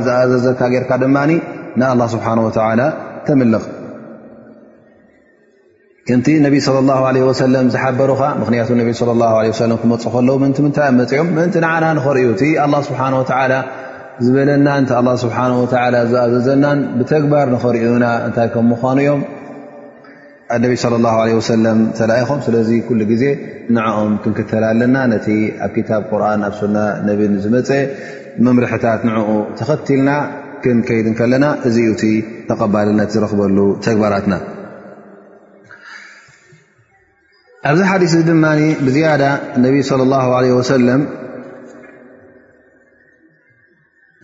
ዝኣዘዘካ 0.07 0.59
ጌርካ 0.75 0.91
ድማ 1.03 1.17
ንኣላ 1.79 2.01
ስብሓ 2.15 2.27
ወ 2.47 2.51
ተምልኽ 3.29 3.63
ከንቲ 6.09 6.27
ነቢ 6.43 6.55
ላ 6.89 6.93
ሰለም 7.45 7.65
ዝሓበሩኻ 7.73 8.21
ምክንያቱ 8.41 8.69
ክመፁ 9.83 10.03
ከለዉ 10.13 10.35
ምን 10.43 10.53
ምንታይ 10.65 10.87
ኣብ 10.91 10.95
መፅኦም 10.99 11.29
ምእንቲ 11.37 11.55
ንዓና 11.65 11.85
ንኽርዩ 11.97 12.27
እ 12.47 12.51
ኣ 12.65 12.67
ስብሓወላ 12.89 13.33
ዝበለና 14.25 14.67
እ 14.81 14.85
ኣ 14.99 15.11
ስብሓ 15.23 15.37
ወ 15.61 15.65
ዝኣብዘዘናን 16.11 16.79
ብተግባር 16.99 17.47
ንኸርዩና 17.55 18.05
እንታይ 18.27 18.47
ከም 18.53 18.65
ምኳኑ 18.71 18.97
እዮም 19.03 19.21
ነብ 20.63 20.71
ለ 21.35 21.39
ሰለም 21.49 21.79
ተላኢኹም 21.99 22.39
ስለዚ 22.45 22.69
ኩሉ 22.87 23.01
ግዜ 23.11 23.23
ንኦም 23.75 24.13
ክንክተል 24.23 24.63
ኣለና 24.71 24.95
ነቲ 25.11 25.27
ኣብ 25.65 25.75
ታብ 25.89 26.03
ቁርን 26.11 26.43
ኣብ 26.47 26.53
ሱና 26.59 26.77
ነብን 27.07 27.35
ዝመፀ 27.43 27.69
መምርሕታት 28.45 29.01
ንኡ 29.07 29.27
ተኸትልና 29.59 30.09
ክንከይድ 30.63 31.07
ከለና 31.19 31.45
እዚ 31.69 31.75
ዩ 31.87 31.93
ቲ 32.01 32.11
ተቐባልነት 32.49 33.09
ዝረክበሉ 33.15 33.57
ተግባራትና 33.85 34.33
ኣብዚ 37.69 37.81
ሓዲስ 37.91 38.11
ድማ 38.31 38.45
ብያ 38.87 39.07
ነብ 39.63 39.73
ለ 40.43 40.45
ወሰለም 40.59 41.01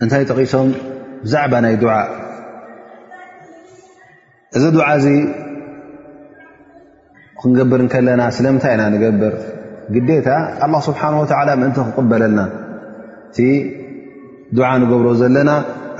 እንታይ 0.02 0.22
ጠቂሶም 0.30 0.68
ብዛዕባ 1.24 1.54
ናይ 1.64 1.74
ድዓ 1.82 1.92
እዚ 4.58 4.64
ድዓ 4.76 4.86
እዚ 5.00 5.06
ክንገብር 7.40 7.80
ንከለና 7.86 8.22
ስለምንታይ 8.36 8.72
ኢና 8.76 8.82
ንገብር 8.94 9.34
ግዴታ 9.94 10.28
ኣ 10.64 10.66
ስብሓን 10.88 11.14
ወላ 11.20 11.48
ምእንቲ 11.60 11.78
ክቕበለልና 11.86 12.40
እቲ 13.30 13.38
ዓ 14.70 14.72
ንገብሮ 14.82 15.08
ዘለና 15.22 15.50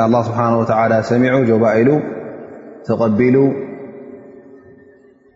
ኣ 0.05 0.09
ስብሓ 0.29 0.41
ወ 0.63 1.01
ሰሚዑ 1.13 1.35
ጆባኢሉ 1.51 1.91
ተቐቢሉ 2.89 3.37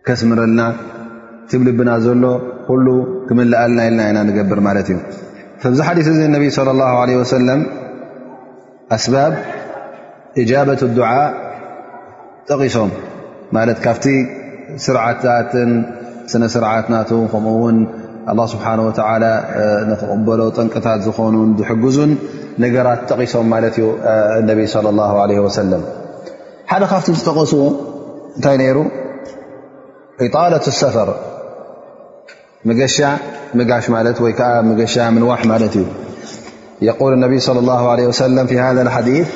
ከስምረልና 0.07 0.61
ትብልብና 1.51 1.91
ዘሎ 2.05 2.23
ኩሉ 2.69 2.87
ክመላኣልና 3.27 3.79
ኢልና 3.89 4.01
ኢና 4.11 4.19
ንገብር 4.29 4.59
ማለት 4.67 4.87
እዩ 4.93 4.99
እብዚ 5.71 5.79
ሓዲስ 5.87 6.07
እዚ 6.11 6.19
ነቢ 6.37 6.43
ለ 6.67 6.73
ላه 6.79 6.99
ለ 7.09 7.15
ወሰለም 7.21 7.61
ኣስባብ 8.95 9.33
እጃበة 10.41 10.81
الድዓ 10.89 11.09
ጠቂሶም 12.49 12.91
ማለት 13.55 13.77
ካብቲ 13.83 14.05
ስርዓታትን 14.85 15.71
ስነስርዓት 16.31 16.87
ናት 16.93 17.09
ከምኡ 17.33 17.53
ውን 17.63 17.77
ه 18.39 18.45
ስብሓه 18.53 18.79
و 18.87 18.89
ንክቕበሎ 19.89 20.41
ጠንቅታት 20.57 20.99
ዝኾኑን 21.05 21.49
ዝሕግዙን 21.59 22.11
ነገራት 22.63 23.01
ጠቂሶም 23.09 23.45
ማለት 23.53 23.75
እዩ 23.79 23.85
ነብ 24.49 24.59
صለ 24.73 24.85
الله 24.93 25.11
عه 25.23 25.31
وሰለም 25.45 25.83
ሓደ 26.71 26.83
ካብቲ 26.91 27.07
ዝጠቀሱ 27.19 27.53
እንታይ 28.35 28.55
ነይሩ 28.63 28.77
إጣላة 30.25 30.65
ሰፈር 30.81 31.09
ምገሻ 32.67 32.97
ምጋሽ 33.59 33.85
ማለት 33.95 34.17
ወይ 34.23 34.33
ዓ 34.51 34.51
ገሻ 34.81 34.95
ምልዋሕ 35.15 35.41
ማለት 35.53 35.73
እዩ 35.79 35.85
يقول 36.81 37.13
النبي 37.13 37.39
صلى 37.39 37.59
الله 37.59 37.89
عليه 37.91 38.07
وسلم 38.07 38.47
في 38.47 38.59
هذا 38.59 38.81
الحديث 38.81 39.29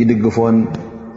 ይድግፎን 0.00 0.56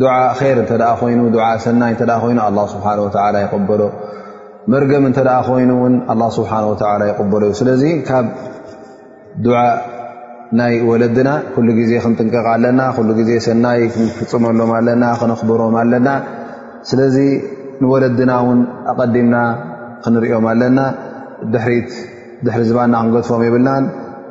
ዱዓ 0.00 0.12
ር 0.56 0.58
እተኣ 0.64 0.82
ኮይኑ 1.00 1.20
ዓ 1.46 1.48
ሰናይ 1.64 1.90
እተኣ 1.94 2.10
ኮይኑ 2.22 2.38
ኣ 2.46 2.50
ስብሓ 2.74 2.86
ወላ 3.04 3.34
ይቀበሎ 3.44 3.82
መርገም 4.72 5.04
እንተደኣ 5.08 5.36
ኮይኑ 5.48 5.70
ውን 5.82 5.94
ኣ 6.12 6.14
ስብሓወላ 6.36 7.00
ይቀበሎ 7.10 7.42
እዩ 7.48 7.54
ስለዚ 7.60 7.82
ካብ 8.08 8.26
ድዓ 9.46 9.56
ናይ 10.60 10.74
ወለድና 10.90 11.28
ኩሉ 11.52 11.68
ግዜ 11.80 11.90
ክንጥንቀቕ 12.04 12.46
ኣለና 12.54 12.80
ሉ 13.08 13.10
ግዜ 13.20 13.30
ሰናይ 13.48 13.80
ክንፍፅመሎም 13.92 14.70
ኣለና 14.78 15.04
ክንኽብሮም 15.20 15.76
ኣለና 15.82 16.08
ስለዚ 16.90 17.16
ንወለድና 17.82 18.32
እውን 18.42 18.58
ኣቀዲምና 18.92 19.36
ክንሪኦም 20.06 20.46
ኣለና 20.52 20.78
ድት 21.52 21.92
ድሕሪ 22.46 22.62
ዝበና 22.70 22.94
ክንገድፎም 23.04 23.42
ይብልናን 23.48 23.84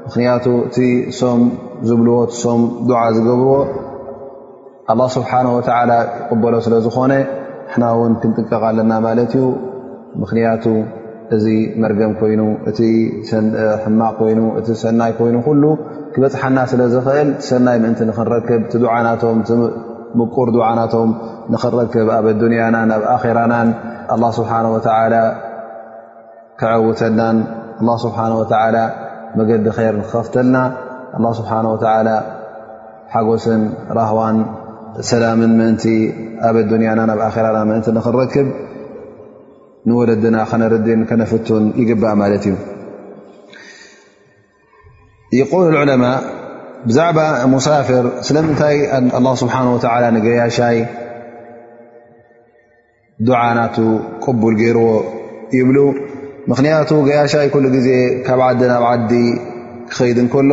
ምክንያቱ 0.08 0.45
እቲ 0.67 0.78
ሶም 1.19 1.41
ዝብልዎ 1.88 2.15
ሶም 2.41 2.62
ዱዓ 2.89 3.02
ዝገብርዎ 3.15 3.56
ኣላ 4.91 5.01
ስብሓነ 5.17 5.47
ወዓላ 5.56 5.91
ቅበሎ 6.30 6.54
ስለዝኾነ 6.65 7.13
ንሕና 7.65 7.84
እውን 7.95 8.13
ክንጥንቀቃ 8.21 8.63
ለና 8.77 8.93
ማለት 9.06 9.34
እዩ 9.38 9.45
ምኽንያቱ 10.21 10.65
እዚ 11.36 11.45
መርገም 11.82 12.13
ኮይኑ 12.19 12.41
እቲሕማቅ 12.69 14.13
ኮይኑ 14.19 14.41
እቲ 14.60 14.67
ሰናይ 14.82 15.12
ኮይኑ 15.19 15.38
ኩሉ 15.47 15.63
ክበፅሓና 16.13 16.58
ስለዝኽእል 16.71 17.30
ሰናይ 17.49 17.77
ምእንቲ 17.84 18.01
ንክንረክብ 18.10 18.62
እቲ 18.67 18.73
ዓናቶም 18.95 19.38
ምቁር 20.19 20.49
ዱዓናቶም 20.56 21.10
ንኽረክብ 21.54 22.08
ኣብ 22.17 22.25
ዱንያናን 22.41 22.89
ኣብ 23.15 23.23
ኣራናን 23.32 23.69
ኣ 24.15 24.32
ስብሓ 24.38 24.51
ወ 24.75 24.80
ክዐውተናን 26.62 27.38
ኣላ 27.82 27.89
ስብሓ 28.06 28.17
ወ 28.39 28.43
መገዲ 29.39 29.65
ከይር 29.77 29.95
ክኸፍተልና 30.08 30.58
ኣ 31.17 31.32
ስብሓ 31.39 31.51
ወላ 31.84 32.10
ሓጎስን 33.13 33.62
ራህዋን 33.97 34.38
ሰላ 35.10 35.23
ምን 35.41 35.51
ኣብ 36.47 36.56
ያና 36.88 36.99
ናብ 37.10 37.19
ኣራና 37.27 37.71
እን 37.91 37.97
ክረክብ 38.06 38.47
ንወለድና 39.89 40.38
ከነርድን 40.49 41.01
ከነፍቱን 41.10 41.63
ይግባእ 41.82 42.15
ማለት 42.21 42.43
እዩ 42.49 42.56
ይقል 45.39 45.65
العለء 45.71 46.04
ብዛዕባ 46.89 47.19
ሳፍር 47.67 48.06
ስለምንታይ 48.27 48.75
لله 49.15 49.34
ስሓه 49.43 49.65
ገያሻይ 50.25 50.77
ع 53.41 53.43
ና 53.58 53.60
ቅቡል 54.25 54.54
ገይርዎ 54.62 54.88
ይብሉ 55.58 55.77
ምክንያቱ 56.51 56.89
ገያሻይ 57.08 57.47
ل 57.63 57.67
ዜ 57.88 57.89
ካብ 58.27 58.41
ናብ 58.73 58.84
ዓዲ 58.91 59.12
ክኸድ 59.91 60.19
ከሎ 60.34 60.51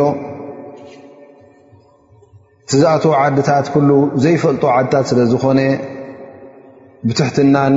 ቲዝኣትዎ 2.71 3.11
ዓድታት 3.27 3.67
ኩሉ 3.73 3.89
ዘይፈልጦ 4.23 4.63
ዓድታት 4.77 5.05
ስለ 5.11 5.19
ዝኾነ 5.31 5.59
ብትሕትናን 7.07 7.73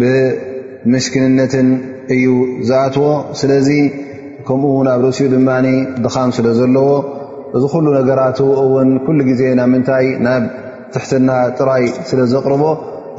ብምሽኪንነትን 0.00 1.68
እዩ 2.14 2.24
ዝኣትዎ 2.68 3.06
ስለዚ 3.40 3.68
ከምኡ 4.46 4.70
ናብ 4.88 5.00
ርሲኡ 5.06 5.26
ድማ 5.34 5.50
ድኻም 6.04 6.30
ስለ 6.36 6.46
ዘለዎ 6.60 6.88
እዚ 7.56 7.62
ኩሉ 7.74 7.86
ነገራት 7.98 8.38
እውን 8.64 8.90
ኩሉ 9.08 9.18
ግዜ 9.30 9.42
ናብ 9.60 9.68
ምንታይ 9.74 10.06
ናብ 10.28 10.44
ትሕትና 10.94 11.30
ጥራይ 11.58 11.84
ስለ 12.12 12.20
ዘቕርቦ 12.32 12.62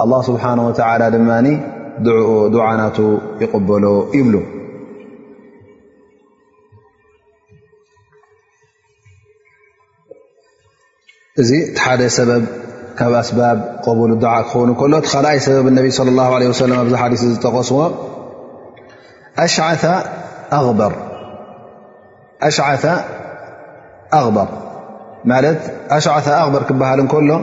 ኣ 0.04 0.23
ስብሓን 0.32 0.60
ወተላ 0.67 1.02
ድማ 1.17 1.30
ድዓናቱ 2.54 2.97
ይቕበሎ 3.43 3.86
ይብሉ 4.19 4.36
እዚ 11.41 11.52
ሓደ 11.84 12.02
ሰበብ 12.15 12.43
ካብ 12.98 13.13
ኣስብ 13.19 13.38
ቡል 14.00 14.12
ክኸን 14.24 14.89
ሎ 14.93 15.00
ካኣይ 15.10 15.38
ሰበብ 15.46 15.65
ነ 15.76 15.80
ه 15.84 16.26
ኣ 16.34 16.98
ሓዲ 17.02 17.15
ዝጠቀስዎ 17.22 17.78
ሽ 19.54 19.62
ኣበር 20.58 20.93
ኣሽ 22.48 22.67
ኣር 26.12 26.65
ክበሃል 26.72 27.02
ሎ 27.30 27.39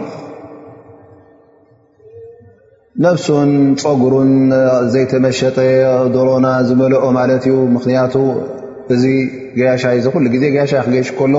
ነፍሱን 3.07 3.51
ፀጉሩን 3.83 4.31
ዘይተመሸጠ 4.93 5.57
ደሮና 6.15 6.47
ዝበልኦ 6.71 7.05
ማ 7.19 7.27
ዩ 7.51 7.55
ምክንቱ 7.75 8.15
እዚ 8.95 9.05
ሻ 9.83 9.95
ሉ 10.23 10.37
ዜ 10.41 10.47
ሻይ 10.73 10.81
ክሽ 10.95 11.13
ሎ 11.33 11.35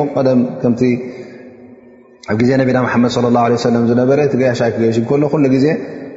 ኣብ 2.32 2.38
ግዜ 2.42 2.50
ነብና 2.60 2.78
መድ 3.04 3.12
صለ 3.16 3.26
ላه 3.36 3.44
ለه 3.52 3.58
ለ 3.74 3.76
ዝነበረ 3.92 4.20
ቲገያሽ 4.34 4.60
ክገይሽ 4.74 4.98
ከሎ 5.10 5.24
ኩሉ 5.34 5.46
ዜ 5.64 5.68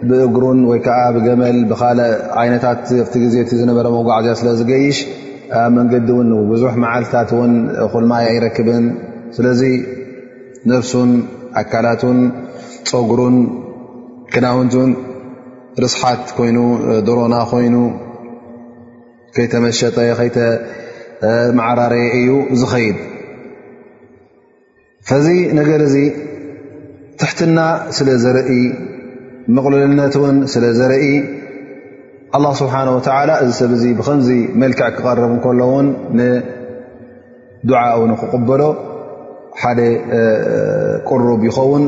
ብእግሩን 0.08 0.58
ወይከዓ 0.70 0.98
ብገመል 1.14 1.56
ብካ 1.70 1.82
ዓይነታት 2.40 2.80
ዜ 3.32 3.34
ዝነበረ 3.60 3.84
መጓዓዝያ 3.96 4.32
ስለዝገይሽ 4.40 4.98
ኣብ 5.60 5.70
መንገዲ 5.76 6.08
ብዙሕ 6.52 6.72
መዓልታት 6.84 7.30
ን 7.50 7.54
ኩልማይ 7.94 8.24
ይረክብን 8.36 8.84
ስለይ 9.38 9.74
ነፍሱን 10.72 11.10
ኣካላትን 11.62 12.18
ፀጉሩን 12.90 13.36
ክናውንቱን 14.34 14.90
ርስሓት 15.84 16.24
ኮይኑ 16.38 16.58
ድሮና 17.08 17.34
ኮይኑ 17.52 17.76
ከይተመሸጠ 19.36 19.96
ከይተማዓራርየ 20.20 22.06
እዩ 22.22 22.30
ዝኸይድ 22.60 22.98
فዚ 25.08 25.26
نر 25.52 25.68
تحتن 27.18 27.58
ل 28.06 28.18
زر 28.24 28.36
مقللنت 29.56 30.14
ل 30.16 30.74
زر 30.80 30.92
الله 32.36 32.52
سبحانه 32.60 32.96
وتعلى 32.96 33.34
س 33.58 33.62
بم 33.62 34.60
ملكع 34.60 34.88
قرب 35.04 35.32
كلن 35.44 35.86
ندعء 36.18 38.14
قبل 38.34 38.60
ح 39.62 39.66
قرب 41.10 41.40
ين 41.44 41.84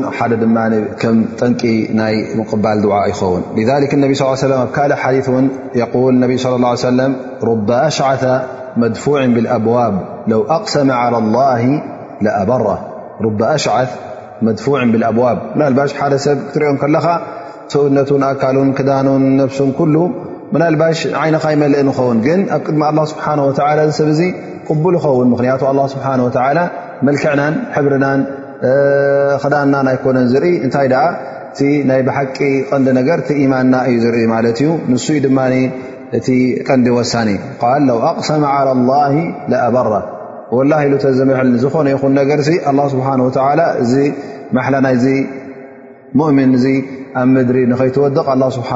ጠن 1.01 1.23
قبل 2.51 2.75
دع 2.83 2.99
يون 3.07 3.43
لذلك 3.57 3.91
الني 3.93 4.13
صلى 4.13 4.55
ا 4.55 4.65
م 4.65 4.67
كل 4.77 4.91
حدث 5.03 5.27
يول 5.75 6.13
ان 6.23 6.37
صلى 6.45 6.55
الله 6.57 6.69
عيه 6.73 6.85
سلم 6.91 7.11
رب 7.49 7.69
أشعث 7.71 8.23
مدفوع 8.83 9.19
بالأبواب 9.25 9.93
لو 10.31 10.39
أقسم 10.57 10.87
على 10.91 11.17
الله 11.23 11.61
لأبر 12.23 12.63
رب 13.25 13.39
أሽعث 13.55 13.89
መድفع 14.47 14.79
ብلأዋብ 14.93 15.37
ናባ 15.59 15.77
ሓደ 15.99 16.13
ሰብ 16.25 16.37
ክትሪኦ 16.47 16.71
ከለኻ 16.81 17.05
ሰውነቱን 17.73 18.23
ኣካሉን 18.31 18.69
ክዳኑን 18.77 19.23
ፍሱን 19.51 19.69
ل 19.93 20.57
ናባ 20.61 20.81
ይንኻ 21.27 21.43
ይመልእ 21.53 21.81
ንኸውን 21.87 22.17
ግን 22.25 22.39
ኣብ 22.55 22.61
ቅድሚ 22.67 22.81
له 22.97 23.03
ስሓه 23.11 23.39
و 23.47 23.49
ሰብ 23.99 24.09
ዚ 24.19 24.21
ቅቡ 24.67 24.83
ዝኸውን 24.95 25.27
ምክንያቱ 25.33 25.61
لله 25.73 25.85
ስሓه 25.93 26.19
و 26.25 26.29
መلክዕና 27.07 27.41
ሕብርና 27.75 28.05
ክዳና 29.43 29.73
ኣይኮነ 29.91 30.17
ዝርኢ 30.33 30.53
እታይ 30.67 30.87
ይ 31.69 32.01
ሓቂ 32.17 32.37
ቀንዲ 32.69 32.87
ነገ 32.99 33.09
يማንና 33.43 33.75
እዩ 33.91 34.03
ርኢ 34.15 34.25
ማ 34.33 34.35
ዩ 34.65 34.69
ን 34.91 34.93
ድ 36.11 36.25
እ 36.35 36.37
ቀንዲ 36.67 36.87
ወሳኒ 36.99 37.29
ል 37.87 37.89
و 37.99 38.01
أقሰመ 38.13 38.43
على 38.57 38.71
الله 38.77 39.13
لأበر 39.51 39.87
ወላ 40.55 40.71
ኢሉ 40.85 40.93
ተዘምሐል 41.03 41.47
ዝኾነ 41.63 41.87
ይኹን 41.93 42.13
ገር 42.29 42.39
ه 42.47 42.85
ስብሓه 42.93 43.19
ዚ 43.91 43.95
መላ 44.55 44.73
ናይዚ 44.85 45.05
ሙؤሚን 46.19 46.51
ኣብ 47.21 47.27
ምድሪ 47.35 47.57
ንከይወድቕ 47.71 48.27
ه 48.43 48.49
ስብሓ 48.57 48.69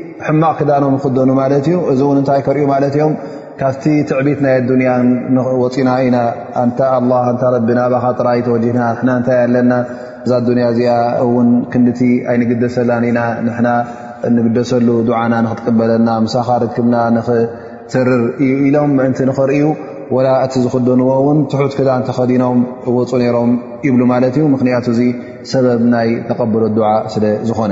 ሕማቕ 0.27 0.51
ክዳኖም 0.59 0.93
ንክደኑ 0.97 1.29
ማለት 1.41 1.65
እዩ 1.69 1.77
እዚ 1.91 1.99
እውን 2.05 2.17
እንታይ 2.21 2.41
ከርዩ 2.45 2.63
ማለት 2.73 2.93
እዮም 2.97 3.13
ካብቲ 3.61 3.83
ትዕቢት 4.09 4.39
ናይ 4.45 4.53
ኣዱንያ 4.61 4.91
ወፂና 5.61 5.89
ኢና 6.07 6.17
ኣላ 6.95 7.11
ንታት 7.35 7.55
ብናባኻ 7.69 8.05
ጥራይ 8.19 8.39
ተወጅና 8.47 8.79
ና 9.07 9.11
እንታይ 9.19 9.39
ኣለና 9.45 9.73
እዛ 10.25 10.31
ኣዱንያ 10.41 10.65
እዚኣ 10.73 10.95
እውን 11.25 11.49
ክንድቲ 11.73 12.01
ኣይንግደሰላን 12.33 13.05
ኢና 13.09 13.19
ንሕና 13.47 13.69
ንግደሰሉ 14.37 14.87
ድዓና 15.09 15.33
ንክትቅበለና 15.45 16.09
ምሳኻሪትክምና 16.25 16.95
ንኽትርር 17.17 18.23
እዩ 18.45 18.51
ኢሎም 18.69 18.91
ምእንቲ 18.99 19.21
ንኽርዩ 19.29 19.63
ወላ 20.15 20.29
እቲ 20.45 20.53
ዝክደንዎ 20.65 21.09
እውን 21.21 21.37
ትሑት 21.51 21.73
ክዳን 21.79 22.01
ተኸዲኖም 22.09 22.57
እወፁ 22.91 23.11
ነይሮም 23.21 23.51
ይብሉ 23.87 24.01
ማለት 24.13 24.35
እዩ 24.39 24.47
ምክንያት 24.55 24.87
እዙ 24.93 24.99
ሰበብ 25.53 25.83
ናይ 25.95 26.09
ተቐበሎ 26.29 26.63
ድዓ 26.77 26.89
ስለ 27.15 27.23
ዝኾነ 27.49 27.71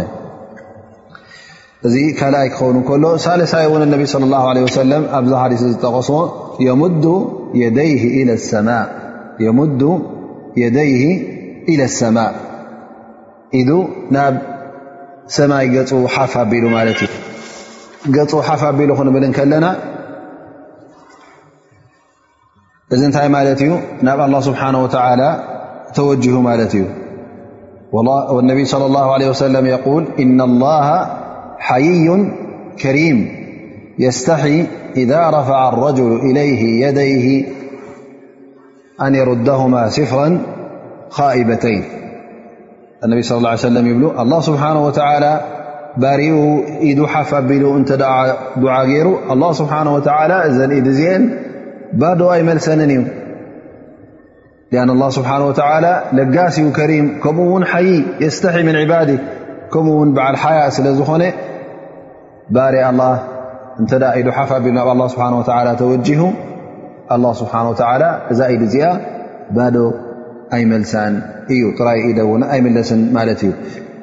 እዚ 1.87 1.97
ካልኣይ 2.19 2.47
ክኸውን 2.53 2.77
ከሎ 2.87 3.05
ሳለሳይ 3.23 3.63
እውን 3.67 3.83
ነቢ 3.91 4.01
صى 4.11 4.17
ه 4.63 4.71
ሰለም 4.79 5.03
ኣብዚ 5.17 5.31
ሓዲ 5.41 5.53
ዝጠቀስዎ 5.61 6.17
የሙዱ 6.75 7.03
የደይህ 7.61 8.01
ኢل 11.71 11.81
لሰማء 11.81 12.33
ኢዱ 13.59 13.69
ናብ 14.15 14.35
ሰማይ 15.35 15.65
ገ 15.73 15.77
ሓፍ 16.15 16.33
ቢሉ 16.51 16.65
ማ 16.75 16.81
እዩ 16.91 17.01
ገ 18.15 18.17
ሓፍ 18.47 18.61
ኣቢሉ 18.69 18.89
ክንብል 18.99 19.23
ከለና 19.37 19.65
እዚ 22.93 23.01
ንታይ 23.09 23.27
ማለት 23.37 23.59
እዩ 23.67 23.71
ናብ 24.07 24.19
لله 24.29 24.41
ስብሓه 24.49 24.67
و 24.83 24.85
ተወጅሁ 25.97 26.35
ማለት 26.49 26.71
እዩ 26.77 26.83
ነቢ 28.51 28.59
صى 28.71 29.25
ه 29.29 29.33
ሰለ 29.43 29.55
ል 29.63 29.67
حيي 31.59 32.25
كريم 32.81 33.29
يستحي 33.99 34.65
إذا 34.97 35.29
رفع 35.29 35.69
الرجل 35.69 36.19
إليه 36.19 36.85
يديه 36.87 37.45
أن 39.01 39.15
يردهما 39.15 39.89
سفرا 39.89 40.37
خائبتين 41.09 41.83
النبي 43.03 43.21
صلى 43.21 43.37
الله 43.37 43.49
عليه 43.49 43.59
سلم 43.59 43.87
يبل 43.87 44.11
الله 44.19 44.39
سبحانه 44.39 44.85
وتعالى 44.85 45.41
بار 45.97 46.19
د 46.93 47.05
حفبل 47.05 47.75
أنت 47.75 47.91
دعا 47.91 48.33
جير 48.85 49.31
الله 49.33 49.51
سبحانه 49.51 49.93
وتعالى 49.95 50.43
ن 50.47 50.83
زن 50.91 51.33
بأي 51.93 52.43
ملسنن 52.43 53.07
لأن 54.71 54.89
الله 54.89 55.09
سبحانه 55.09 55.47
وتعالى 55.47 56.03
لجاس 56.13 56.59
كريم 56.59 57.19
كمو 57.23 57.61
حيي 57.63 58.05
يستحي 58.21 58.63
من 58.63 58.75
عباده 58.75 59.19
كمو 59.73 60.03
بع 60.13 60.29
الحيا 60.29 60.69
سل 60.69 60.95
زخن 60.95 61.21
ባሪ 62.57 62.75
ኣ 62.89 62.91
እንተ 63.81 63.91
ኢ 64.21 64.23
ሓፍ 64.37 64.49
ኣቢሉ 64.57 64.73
ናብ 64.77 64.89
ه 65.03 65.07
ስብሓه 65.13 65.31
ተወጂሁ 65.81 66.21
ه 67.11 67.33
ስብሓه 67.41 67.67
እዛ 68.31 68.39
ኢድ 68.53 68.61
እዚኣ 68.67 68.85
ባዶ 69.57 69.75
ኣይመልሳን 70.57 71.13
እዩ 71.53 71.61
ጥራይ 71.79 71.99
ኢ 72.09 72.11
ኣይመለስን 72.53 73.01
ማለት 73.17 73.39
እዩ 73.45 73.51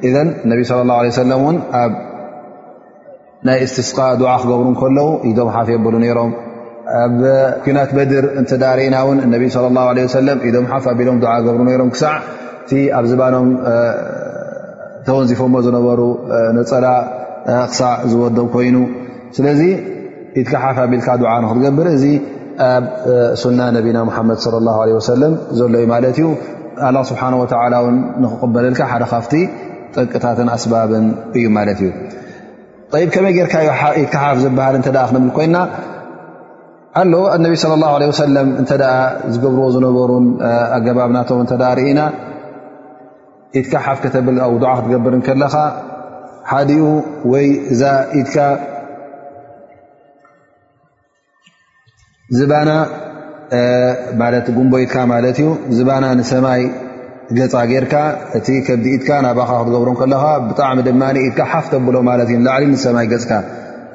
እ 0.07 0.11
ነቢ 0.51 0.61
صى 0.69 0.75
اه 0.99 1.09
ሰለ 1.19 1.31
ኣብ 1.83 1.93
ናይ 3.49 3.59
እስትስቃ 3.65 3.99
ዓ 4.35 4.37
ክገብሩ 4.43 4.67
ከለዉ 4.83 5.09
ኢዶም 5.31 5.49
ሓፍ 5.57 5.69
የብሉ 5.75 5.97
ሮም 6.19 6.33
ኣ 7.01 7.05
ኩናት 7.67 7.91
በድር 7.99 8.25
እዳርእና 8.41 8.97
ን 9.17 9.19
ነቢ 9.35 9.43
صى 9.55 9.61
ه 9.67 10.39
ኢም 10.49 10.67
ሓፍ 10.73 10.85
ኣቢሎም 10.95 11.19
ገብሩ 11.49 11.61
ሮም 11.83 11.91
ክሳዕ 11.97 12.15
ቲ 12.69 12.73
ኣብ 12.99 13.05
ዝባኖም 13.11 13.49
ተወንዚፎሞ 15.07 15.55
ዝነበሩ 15.67 16.01
ነፀላ 16.57 16.87
ክሳዕ 17.71 17.91
ዝወደብ 18.11 18.47
ኮይኑ 18.55 18.77
ስለዚ 19.37 19.61
ኢትካሓፍ 20.41 20.77
ኣቢልካ 20.85 21.09
ድዓ 21.21 21.33
ንክትገብር 21.45 21.87
እዚ 21.97 22.05
ኣብ 22.69 22.85
ሱና 23.43 23.61
ነቢና 23.77 23.99
ሓመድ 24.17 24.39
ለ 24.89 24.99
ሰለም 25.13 25.35
ዘሎ 25.59 25.73
እዩ 25.81 25.87
ማለት 25.95 26.19
እዩ 26.21 26.27
ኣ 26.89 26.91
ስብሓ 27.11 27.23
ወላ 27.43 27.75
ን 27.95 27.97
ንክቕበለልካ 28.25 28.81
ሓደ 28.93 29.05
ካፍቲ 29.13 29.35
ጠቅታትን 29.97 30.49
ኣስባብን 30.57 31.07
እዩ 31.39 31.45
ማለት 31.57 31.79
እዩ 31.87 31.93
ከመይ 33.17 33.33
ጌርካ 33.39 33.55
ትካሓፍ 34.01 34.37
ዝበሃል 34.45 34.75
እ 34.81 34.85
ክንብል 34.87 35.25
ኮይና 35.39 35.57
ኣ 36.99 37.03
ነቢ 37.47 37.53
صለ 37.63 37.73
ه 37.89 38.01
ሰለም 38.25 38.49
እተ 38.63 38.71
ዝገብርዎ 39.33 39.65
ዝነበሩን 39.75 40.27
ኣገባብናቶም 40.77 41.41
እ 41.45 41.73
ርኢና 41.79 42.01
ኢትካሓፍ 43.61 43.99
ከተብል 44.05 44.39
ክትገብር 44.77 45.15
ከለኻ 45.27 45.55
ح 46.47 46.61
ك 46.65 46.67
بنن 46.67 48.25
بن 55.15 56.17
نسماي 56.19 56.71
ر 57.31 57.35
ب 57.35 57.47
تر 57.47 59.33
ب 59.35 59.41
حفتل 61.41 61.93
لعل 62.45 62.61
نم 62.65 63.17
ك 63.29 63.45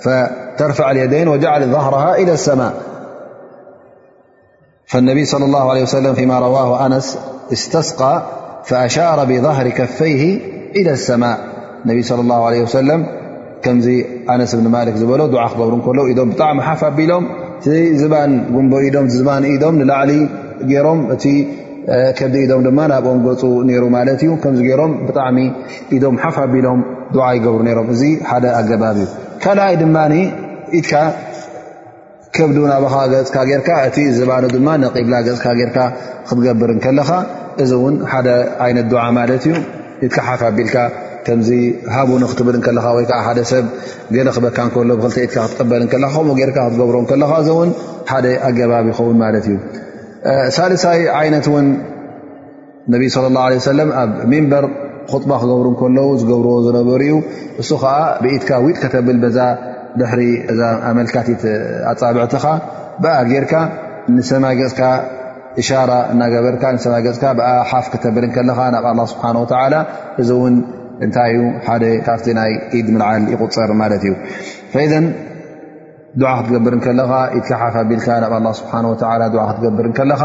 فترفع 0.04 0.92
اليدين 0.92 1.28
وجعل 1.28 1.66
ظهرها 1.72 2.16
إلى 2.16 2.34
السماء 2.34 2.74
فالنبي 4.88 5.26
صلى 5.26 5.46
الله 5.46 5.70
عليه 5.72 5.82
وسلم 5.84 6.14
فيما 6.14 6.40
رواه 6.40 6.86
أنس 6.86 7.20
استسقى 7.54 8.24
فأشار 8.66 9.26
بظهر 9.26 9.70
كفيه 9.70 10.52
الى 10.76 10.92
السماء 10.92 11.51
ነቢ 11.90 12.00
ለ 12.18 12.22
ላ 12.32 12.38
ለ 12.54 12.66
ሰለም 12.80 13.02
ከምዚ 13.64 13.88
ኣነስ 14.34 14.52
እብኒ 14.56 14.68
ማሊክ 14.76 14.96
ዝበሎ 15.02 15.22
ዓ 15.44 15.46
ክገብሩ 15.54 15.74
ከሎኢም 15.86 16.30
ብጣዕሚ 16.34 16.58
ሓፍ 16.68 16.82
ኣቢሎም 16.90 17.24
ዝባን 18.02 18.32
ጉን 18.54 18.68
ኢም 18.90 19.08
ዝባን 19.16 19.44
ኢዶም 19.56 19.76
ንላዕሊ 19.82 20.12
ይሮም 20.72 21.00
እከዲ 22.12 22.34
ኢዶም 22.46 22.62
ድማ 22.68 22.80
ናብኦም 22.92 23.20
ገፁ 23.28 23.42
ይሩ 23.76 23.84
ማለት 23.98 24.20
እዩ 24.26 24.32
ከምዚ 24.44 24.62
ሮም 24.82 24.92
ብጣዕሚ 25.08 25.38
ኢም 25.98 26.16
ሓፍ 26.24 26.38
ኣቢሎም 26.46 26.80
ዓ 27.28 27.30
ይገብሩ 27.38 27.70
ሮም 27.80 27.88
እዚ 27.96 28.04
ሓደ 28.30 28.46
ኣገባብ 28.62 28.98
እዩ 29.04 29.10
ካልኣይ 29.44 29.76
ድማ 29.84 29.98
ኢትካ 30.80 30.94
ከብዱ 32.36 32.58
ናባኻ 32.72 32.96
ገፅካ 33.14 33.36
ጌርካ 33.52 33.70
እቲ 33.88 33.98
ዝባኑ 34.18 34.44
ድማ 34.56 34.68
ቂብላ 34.96 35.14
ገፅካ 35.28 35.48
ጌርካ 35.60 35.78
ክትገብር 36.28 36.72
ከለኻ 36.84 37.10
እዚ 37.64 37.72
ውን 37.84 37.96
ሓደ 38.12 38.28
ዓይነት 38.66 38.94
ዓ 39.06 39.08
ማለት 39.20 39.46
እዩ 40.06 40.10
ሓፍ 40.28 40.42
ኣቢልካ 40.50 40.76
ከምዚ 41.26 41.50
ሃቡን 41.96 42.24
ክትብል 42.32 42.56
ከለኻ 42.66 42.86
ወይዓ 42.98 43.14
ሓደ 43.28 43.40
ሰብ 43.52 43.66
ገለ 44.16 44.28
ክበካ 44.36 44.58
ሎ 44.90 44.92
ብ 45.04 45.10
ትካ 45.16 45.28
ክትቀበል 45.50 45.84
ከምኡ 45.92 46.26
ጌርካ 46.40 46.58
ክትገብሮ 46.68 46.96
ከለካ 47.12 47.32
እዚ 47.42 47.50
ውን 47.60 47.70
ሓደ 48.12 48.26
ኣገባቢ 48.48 48.88
ይኸውን 48.94 49.18
ማለት 49.24 49.46
እዩ 49.50 49.58
ሳልሳይ 50.58 51.02
ዓይነት 51.20 51.46
ውን 51.54 51.68
ነብይ 52.94 53.08
ه 53.14 53.64
ሰለ 53.68 53.80
ኣብ 54.02 54.10
ሜንበር 54.32 54.66
ጥባ 55.22 55.32
ክገብሩ 55.42 55.68
ከለዉ 55.82 56.10
ዝገብርዎ 56.22 56.54
ዝነበሩ 56.66 57.02
ዩ 57.12 57.16
እሱ 57.62 57.70
ከዓ 57.84 57.94
ብኢትካ 58.24 58.52
ዊጥ 58.66 58.76
ከተብል 58.84 59.18
ዛ 59.38 59.48
ድሕሪ 60.00 60.22
እ 60.52 60.56
ኣመልካቲት 60.90 61.42
ኣፃብዕትኻ 61.92 62.46
ብኣ 63.04 63.16
ጌርካ 63.32 63.54
ንሰማይ 64.16 64.54
ገፅካ 64.62 64.82
ሻራ 65.68 65.92
እናገበርካ 66.14 66.64
ማ 66.94 66.98
ካ 67.24 67.32
ብኣ 67.40 67.48
ሓፍ 67.70 67.86
ከተብል 67.94 68.26
ከለኻ 68.36 68.60
ናብ 68.76 68.86
ስብሓ 69.12 69.24
እ 70.22 70.26
እንታይ 71.06 71.34
እ 71.42 71.44
ሓደ 71.68 71.84
ካብቲ 72.08 72.28
ናይ 72.40 72.52
ኢድ 72.78 72.88
ምልዓል 72.96 73.24
ይቁፅር 73.34 73.70
ማለት 73.82 74.04
እዩ 74.08 74.14
ዘ 74.92 74.96
ድዓ 76.22 76.30
ክትገብር 76.38 76.74
ከለኻ 76.86 77.12
ይትሓፍኣቢልካ 77.38 78.08
ናብ 78.24 78.34
ስብሓ 78.60 78.74
ክትገብር 79.54 79.86
ከለኻ 80.00 80.24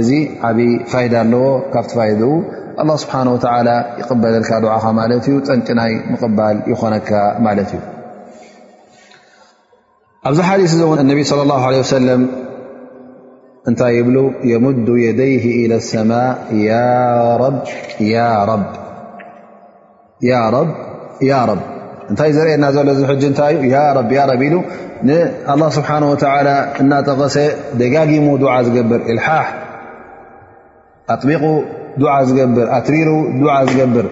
እዚ 0.00 0.10
ዓብይ 0.48 0.70
ፋይደ 0.92 1.14
ኣለዎ 1.24 1.44
ካብቲ 1.74 1.90
ፋይ 2.00 2.12
ه 2.90 3.00
ስብሓ 3.02 3.16
ይቅበለልካ 4.00 4.50
ድዓኻ 4.64 4.84
ማለት 5.00 5.24
እዩ 5.30 5.36
ጠንጭ 5.48 5.68
ናይ 5.80 5.92
ምቅባል 6.12 6.56
ይኮነካ 6.72 7.10
ማለት 7.46 7.70
እዩ 7.74 7.80
ኣብዚ 10.28 10.38
ሓዲث 10.48 10.72
ነቢ 11.10 11.18
صለى 11.30 11.54
ه 11.64 11.66
ه 11.76 11.86
ሰለም 11.96 12.22
እንታይ 13.68 13.96
ብሉ 14.08 14.16
የሙድ 14.52 14.88
የደይ 15.06 15.34
إ 15.58 15.64
ሰማء 15.90 16.34
ብ 18.62 18.64
እታይ 22.12 22.30
ዘርና 22.36 22.64
ዘሎ 22.76 22.88
እዚ 23.14 23.26
ታይ 23.40 23.54
ዩ 23.66 23.68
ሉ 24.52 24.54
لله 25.08 25.68
ስብሓه 25.76 26.50
እናጠቀሰ 26.82 27.36
ደጋጊሙ 27.80 28.26
ዝገብር 28.66 29.00
ልሓሕ 29.16 29.46
ኣቢቑ 31.14 31.44
ኣትሪሩ 32.76 33.08
ገብር 33.80 34.06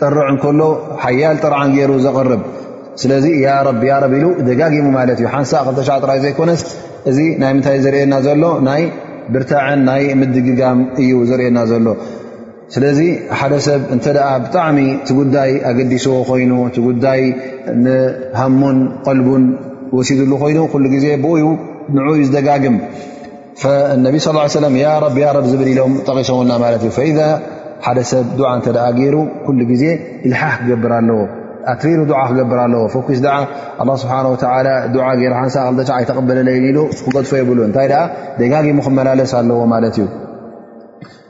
ጠርዕ 0.00 0.28
ሎ 0.58 0.60
ሓያል 1.04 1.36
ጥረዓ 1.44 1.62
ሩ 1.90 1.92
ዘርብ 2.06 2.42
ስለ 3.00 3.10
ደጋጊሙ 4.48 4.84
እ 5.22 5.26
ሓንሳ 5.34 5.52
ዘኮነ 6.26 6.50
እዚ 7.10 7.18
ይ 7.26 7.28
ምታይ 7.56 7.78
ዘርና 7.84 8.14
ዘሎ 8.28 8.42
ናይ 8.68 8.82
ብርታዕን 9.32 9.80
ናይ 9.88 10.02
ምድግጋም 10.20 10.78
እዩ 11.02 11.10
ዘርና 11.30 11.58
ዘሎ 11.70 11.86
ስለዚ 12.74 12.98
ሓደ 13.40 13.52
ሰብ 13.66 13.80
እ 13.94 13.98
ብጣሚ 14.44 14.76
ቲ 15.08 15.14
ጉዳይ 15.18 15.50
ኣገዲስዎ 15.70 16.12
ኮይኑ 16.30 16.52
ጉዳይ 16.86 17.22
ሃሙን 18.40 18.78
ቀልቡን 19.06 19.44
ሲድሉ 20.08 20.32
ኮይኑ 20.42 20.60
ዜ 21.04 21.12
ብ 21.26 21.34
ን 21.96 22.06
ዝደጋግም 22.28 22.76
ነቢ 24.06 24.14
صى 24.24 24.30
ه 24.44 24.46
ሰ 24.54 25.44
ዝብል 25.52 25.68
ኢሎም 25.74 25.92
ጠቂሶምና 26.06 26.52
ሓደ 27.86 27.98
ሰብ 28.10 28.26
ገሩ 29.00 29.16
ዜ 29.82 29.86
ልሓ 30.30 30.42
ክገብር 30.58 30.92
ኣለዎ 30.98 31.20
ኣትበሩ 31.72 32.00
ክገብር 32.30 32.58
ኣለዎ 32.66 32.82
ስ 32.94 33.18
ስብ 34.02 34.12
ሓን 35.06 35.94
ይተበለለይ 36.04 36.58
ክገጥፎ 37.06 37.32
ይብሉ 37.42 37.58
እታይ 37.70 37.88
ደጋጊሙ 38.42 38.78
ክመላለስ 38.86 39.32
ኣለዎ 39.40 39.58
ማት 39.72 39.84
እዩ 39.92 39.98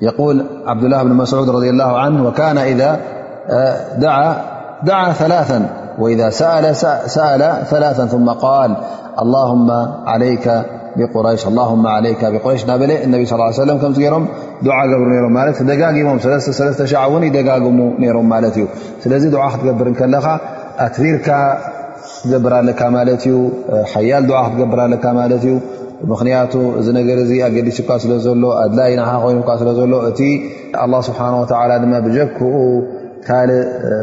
يقول 0.00 0.46
عبدالله 0.66 1.02
بن 1.02 1.12
مسعود 1.12 1.50
رضي 1.50 1.70
الله 1.70 1.98
عنه 2.00 2.26
وكان 2.28 2.54
دعىوإذا 4.82 6.30
سأل 6.30 6.74
ثلاثا 7.66 8.06
ثم 8.06 8.28
قال 8.28 8.76
اللهم 9.22 9.70
عليك 10.06 10.62
بقاللهم 10.96 11.86
عليك 11.86 12.24
بقري 12.24 12.58
بل 12.78 12.90
النبي 12.90 13.26
صلى 13.26 13.36
اله 13.48 13.60
عليه 13.60 13.74
وسم 13.74 14.02
مرم 14.02 14.28
دع 14.62 14.86
جرا 14.86 15.28
م 15.28 15.66
دامم 15.66 16.20
لل 16.60 16.88
شعون 16.88 17.22
يدام 17.22 17.98
رم 18.16 18.28
مات 18.28 18.54
لذ 19.06 19.30
دع 19.30 19.48
تقبرل 19.50 20.38
أكثيرك 20.78 21.58
تقبر 22.30 22.70
ك 22.80 22.82
مات 22.82 23.24
حيال 23.94 24.22
دع 24.26 24.46
تقبر 24.48 24.96
ك 25.02 25.06
مات 25.06 25.32
ምክንያቱ 26.12 26.52
እዚ 26.78 26.86
ነገ 26.96 27.08
ኣገዲስ 27.48 27.76
ካ 27.88 27.96
ስለ 28.02 28.12
ዘሎ 28.24 28.42
ኣድላይ 28.64 28.92
ናሃ 29.00 29.10
ኮይኑ 29.24 29.38
ስለ 29.62 29.70
ዘሎ 29.78 29.92
እቲ 30.10 30.20
ه 30.94 31.00
ስብ 31.08 31.16
ብጀክኡ 32.06 32.50
ካእ 33.28 33.50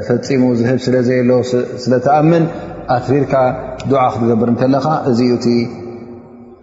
ፈፂሙ 0.07 0.43
ዝህብ 0.59 0.79
ስለዘለ 0.85 1.29
ስለተኣምን 1.83 2.43
ኣፍሪርካ 2.97 3.33
ክትገብር 4.13 4.49
ከለኻ 4.61 4.85
እዚእ 5.09 5.33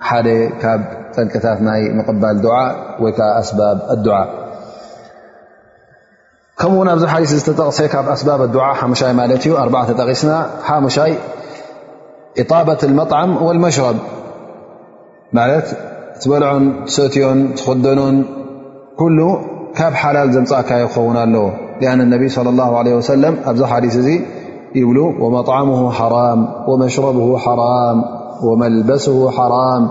ሓደ 0.09 0.28
ካብ 0.62 0.81
ጠንቅታት 1.14 1.59
ናይ 1.68 1.81
ቅባል 2.09 2.39
ወይ 3.05 3.12
ኣስ 3.41 3.51
ከም 6.61 6.72
ናብዚ 6.87 7.05
ሓዲ 7.14 7.26
ተጠቕሰ 7.49 7.78
ካብ 7.95 8.07
ኣ 8.14 8.16
ሙይ 8.93 9.12
ማት 9.18 9.33
እዩ 9.37 9.53
ኣ 9.61 9.64
ተጠቂስና 9.91 10.33
ሙይ 10.87 11.12
በት 12.68 12.81
لመطም 12.93 13.31
لመሽረብ 13.57 13.97
لت 15.35 15.68
تبلع 16.22 16.51
تستي 16.87 17.49
تخدن 17.59 18.24
كل 19.01 19.18
ካب 19.76 19.93
حلل 20.01 20.28
زمأك 20.33 20.70
يخون 20.70 21.16
ال 21.16 21.35
لأن 21.83 22.01
النبي 22.01 22.28
صلى 22.28 22.49
الله 22.49 22.78
عليه 22.78 22.95
وسلم 22.95 23.37
حدث 23.62 24.07
يبل 24.74 24.99
ومطعمه 24.99 25.91
حرام 25.91 26.49
ومشربه 26.68 27.39
حرام 27.39 27.99
وملبسه 28.45 29.31
حرام 29.31 29.89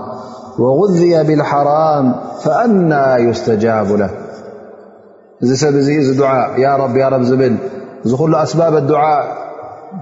وغذي 0.58 1.24
بالحرام 1.28 2.14
فأنا 2.42 3.18
يستجاب 3.18 3.86
له 4.00 4.10
ዚ 5.48 5.52
س 6.08 6.08
دعاء 6.22 6.46
ا 6.72 6.74
ر 6.80 6.80
ل 7.42 8.30
ل 8.30 8.34
أسباب 8.46 8.72
الدعاء 8.82 9.20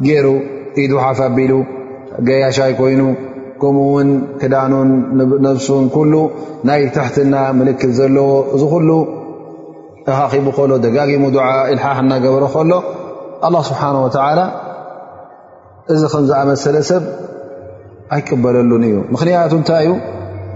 جر 0.08 0.26
يدحف 0.82 1.18
بل 1.36 1.52
جيشي 2.28 2.70
كين 2.80 3.00
ከምኡውን 3.62 4.08
ክዳኑን 4.40 4.90
ነፍሱን 5.46 5.84
ኩሉ 5.94 6.14
ናይ 6.68 6.82
ተሕትና 6.96 7.34
ምልክት 7.58 7.92
ዘለዎ 7.98 8.30
እዚ 8.56 8.62
ኩሉ 8.74 8.90
ኣኻኺቡ 10.10 10.46
ከሎ 10.56 10.70
ደጋጊሙ 10.84 11.24
ዱዓ 11.36 11.46
ኢልሓኽ 11.72 11.96
እናገብሮ 12.04 12.44
ከሎ 12.54 12.72
ኣላ 13.46 13.54
ስብሓነ 13.70 13.96
ወተዓላ 14.04 14.40
እዚ 15.94 16.02
ከም 16.12 16.24
ዝኣመሰለ 16.28 16.76
ሰብ 16.90 17.02
ኣይቅበለሉን 18.14 18.82
እዩ 18.88 18.96
ምኽንያቱ 19.14 19.52
እንታይ 19.60 19.82
እዩ 19.86 19.92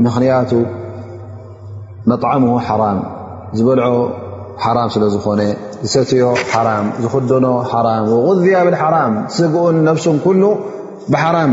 ምኽንያቱ 0.06 0.52
መጣዓሙዎ 2.10 2.54
ሓራም 2.68 2.98
ዝበልዖ 3.58 3.96
ሓራም 4.64 4.88
ስለ 4.94 5.04
ዝኾነ 5.14 5.40
ዝሰትዮ 5.84 6.24
ሓራም 6.54 6.86
ዝኽደኖ 7.02 7.46
ሓራም 7.72 8.04
ወغዝያ 8.14 8.56
ብልሓራም 8.68 9.14
ስግኡን 9.36 9.76
ነፍሱን 9.88 10.16
ኩሉ 10.24 10.42
ብሓራም 11.12 11.52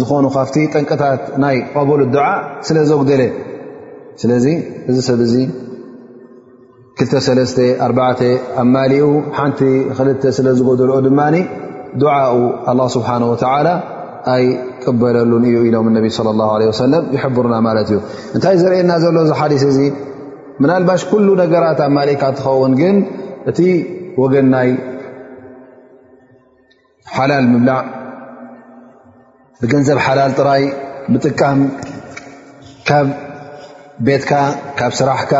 ዝኾኑ 0.00 0.24
ካብቲ 0.36 0.56
ጠንቅታት 0.74 1.22
ናይ 1.42 1.56
ቀበል 1.74 2.00
ድዓ 2.14 2.24
ስለ 2.68 2.78
ዘጉደለ 2.90 3.22
ስለዚ 4.22 4.46
እዚ 4.90 4.98
ሰብ 5.08 5.20
እዚ 5.26 5.34
2ተ 7.00 7.64
4 7.86 8.28
ኣ 8.60 8.64
ማሊኡ 8.74 9.06
ሓንቲ 9.38 9.58
ክል 9.96 10.08
ስለ 10.38 10.46
ዝጎደልኦ 10.58 10.98
ድማ 11.06 11.20
ድዓኡ 12.02 12.32
ه 12.66 12.78
ስብሓንه 12.94 13.28
ላ 13.66 13.70
ኣይ 14.34 14.44
ቅበለሉን 14.84 15.44
እዩ 15.48 15.56
ኢሎም 15.68 15.86
ነቢ 15.96 16.06
ه 16.14 16.70
ሰለም 16.82 17.04
ይሕብሩና 17.16 17.56
ማለት 17.68 17.88
እዩ 17.92 17.98
እንታይ 18.36 18.56
ዘርአየና 18.62 18.92
ዘሎ 19.04 19.16
እዚ 19.26 19.32
ሓዲስ 19.40 19.62
እዚ 19.72 19.80
ምናልባሽ 20.62 21.02
ኩሉ 21.12 21.28
ነገራት 21.42 21.80
ኣብ 21.86 21.92
ማሊእካ 21.98 22.22
እትኸውን 22.32 22.72
ግን 22.80 22.96
እቲ 23.50 23.58
ወገን 24.22 24.46
ናይ 24.54 24.68
ሓላል 27.16 27.46
ምላዕ 27.54 27.80
ብገንዘብ 29.62 29.98
ሓላል 30.06 30.32
ጥራይ 30.38 30.62
ምጥቃም 31.12 31.58
ካብ 32.88 33.06
ቤትካ 34.06 34.32
ካብ 34.78 34.92
ስራሕካ 34.98 35.32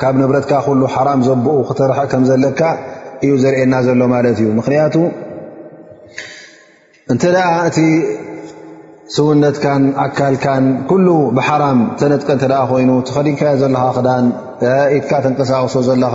ካብ 0.00 0.14
ንብረትካ 0.20 0.52
ኩሉ 0.66 0.80
ሓራም 0.94 1.20
ዘብኡ 1.28 1.54
ክተርሐእ 1.68 2.08
ከም 2.12 2.22
ዘለካ 2.28 2.60
እዩ 3.26 3.32
ዘርኤየና 3.44 3.74
ዘሎ 3.86 4.00
ማለት 4.14 4.36
እዩ 4.42 4.48
ምክንያቱ 4.58 4.94
እንተ 7.14 7.22
ደኣ 7.36 7.48
እቲ 7.70 7.78
ስውነትካን 9.14 9.82
ዓካልካን 10.04 10.64
ኩሉ 10.92 11.06
ብሓራም 11.38 11.80
ተነጥቀ 12.02 12.28
እተ 12.38 12.44
ኮይኑ 12.72 12.90
ተኸዲንካዮ 13.08 13.56
ዘለካ 13.64 13.84
ክዳን 13.96 14.24
ኢትካ 14.98 15.10
ተንቀሳቀሶ 15.24 15.76
ዘለኻ 15.88 16.14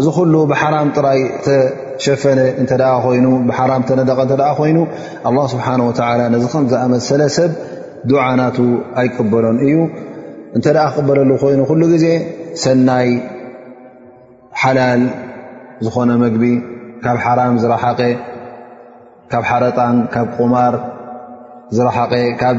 እዚ 0.00 0.06
ኩሉ 0.16 0.34
ብሓራም 0.50 0.88
ጥራይ 0.96 1.20
ተሸፈነ 1.44 2.40
እተ 2.62 2.70
ኮይኑ 3.06 3.26
ብ 3.48 3.50
ተነደቐ 3.88 4.42
ኮይኑ 4.60 4.78
ه 5.24 5.42
ስብሓ 5.52 5.66
ነዚ 6.34 6.44
ከም 6.52 6.64
ዝኣመሰለ 6.70 7.22
ሰብ 7.36 7.50
ዱዓናቱ 8.10 8.56
ኣይቅበሎን 9.02 9.56
እዩ 9.66 9.74
እንተ 10.56 10.66
ኣ 10.84 10.86
ክቅበለሉ 10.94 11.30
ኮይኑ 11.42 11.60
ሉ 11.80 11.82
ግዜ 11.92 12.06
ሰናይ 12.64 13.08
ሓላል 14.62 15.02
ዝኾነ 15.84 16.10
መግቢ 16.24 16.44
ካብ 17.04 17.18
ሓራም 17.26 17.54
ዝረሓቀ 17.62 18.00
ካብ 19.30 19.44
ሓረጣን 19.50 19.96
ካብ 20.16 20.26
ቁማር 20.38 20.74
ዝረሓቀ 21.76 22.12
ካብ 22.42 22.58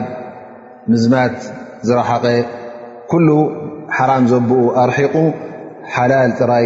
ምዝማት 0.92 1.36
ዝረሓቀ 1.88 2.26
ኩሉ 3.12 3.30
ሓራም 3.98 4.24
ዘብኡ 4.32 4.60
ኣርሒቑ 4.84 5.16
ሓላል 5.94 6.32
ጥራይ 6.40 6.66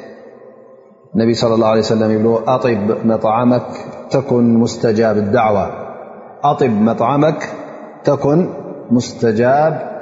النبي 1.15 1.33
صلى 1.33 1.53
الله 1.55 1.67
عليه 1.67 1.79
وسلم 1.79 2.11
يبطب 2.11 3.05
مطعمك 3.07 3.65
تكن 4.09 4.53
مستجاب 4.53 5.17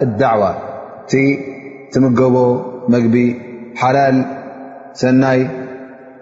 الدعوى 0.01 0.53
تمجب 1.93 2.35
مجب 2.93 3.15
حلال 3.75 4.15
سني 4.93 5.41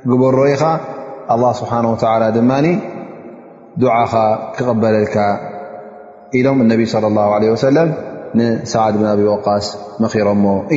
جبري 0.05 0.55
الله 1.33 1.53
سبحانه 1.61 1.89
وتعالى 1.91 2.27
دمن 2.37 2.65
دع 3.77 3.95
كقبللك 4.55 5.17
لم 6.45 6.61
النبي 6.65 6.85
صلى 6.85 7.07
الله 7.07 7.27
عليه 7.35 7.49
وسلم 7.51 7.87
نسعد 8.35 8.93
بن 8.97 9.05
أبي 9.15 9.23
وقاس 9.23 9.65
مخر 10.01 10.27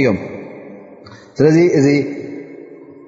يم 0.05 0.17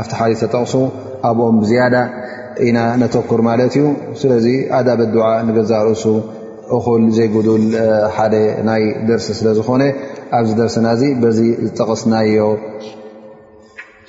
ኣቲ 0.00 0.12
ሓ 0.18 0.28
ጠቕሱ 0.52 0.74
ኣብኦም 1.28 1.56
ዝያዳ 1.68 1.94
ኢና 2.66 2.78
ተኩር 3.14 3.40
ማለት 3.48 3.72
እዩ 3.78 3.84
ስለ 4.20 4.30
ኣዳ 4.78 4.88
በ 5.00 5.06
ገዛርእሱ 5.58 6.04
እ 6.76 7.10
ዘይጉል 7.16 7.64
ናይ 8.68 8.82
ደርሲ 9.08 9.26
ስለዝኾነ 9.40 9.82
ኣብዚ 10.38 10.52
ደና 10.60 10.86
ዚ 11.00 11.12
ዝጠቕስናዮ 11.66 12.46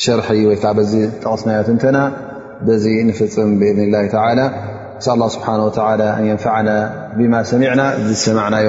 ሸርሒ 0.05 0.39
ወይዓ 0.49 0.65
ዝጠስናዮ 0.93 1.59
ንተና 1.78 1.97
ፍፅም 3.19 3.51
ብذ 3.61 3.80
ላ 3.93 4.05
ስብሓ 5.36 5.47
ንፈና 6.36 6.69
ብማ 7.17 7.34
ሰሚና 7.51 7.82
ሰናዮ 8.25 8.67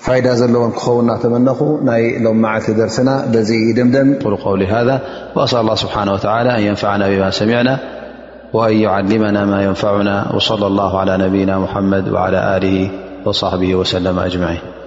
فايدة 0.00 0.34
زلو 0.34 0.70
كخو 0.70 1.02
نتمنخ 1.02 1.62
ني 1.62 2.18
لممعلت 2.18 2.70
درسنا 2.70 3.26
بز 3.26 3.52
دمدم 3.76 4.14
قل 4.24 4.36
قول 4.36 4.62
هذا 4.62 5.00
وأسأل 5.36 5.60
الله 5.60 5.74
سبحانه 5.74 6.12
وتعالى 6.12 6.54
أن 6.58 6.62
ينفعنا 6.62 7.08
بما 7.08 7.30
سمعنا 7.30 7.78
وأن 8.52 8.76
يعلمنا 8.76 9.44
ما 9.44 9.64
ينفعنا 9.64 10.32
وصلى 10.36 10.66
الله 10.66 10.98
على 11.00 11.18
نبينا 11.18 11.58
محمد 11.58 12.08
وعلى 12.08 12.56
آله 12.56 12.90
وصحبه 13.26 13.74
وسلم 13.74 14.18
أجمعين 14.18 14.77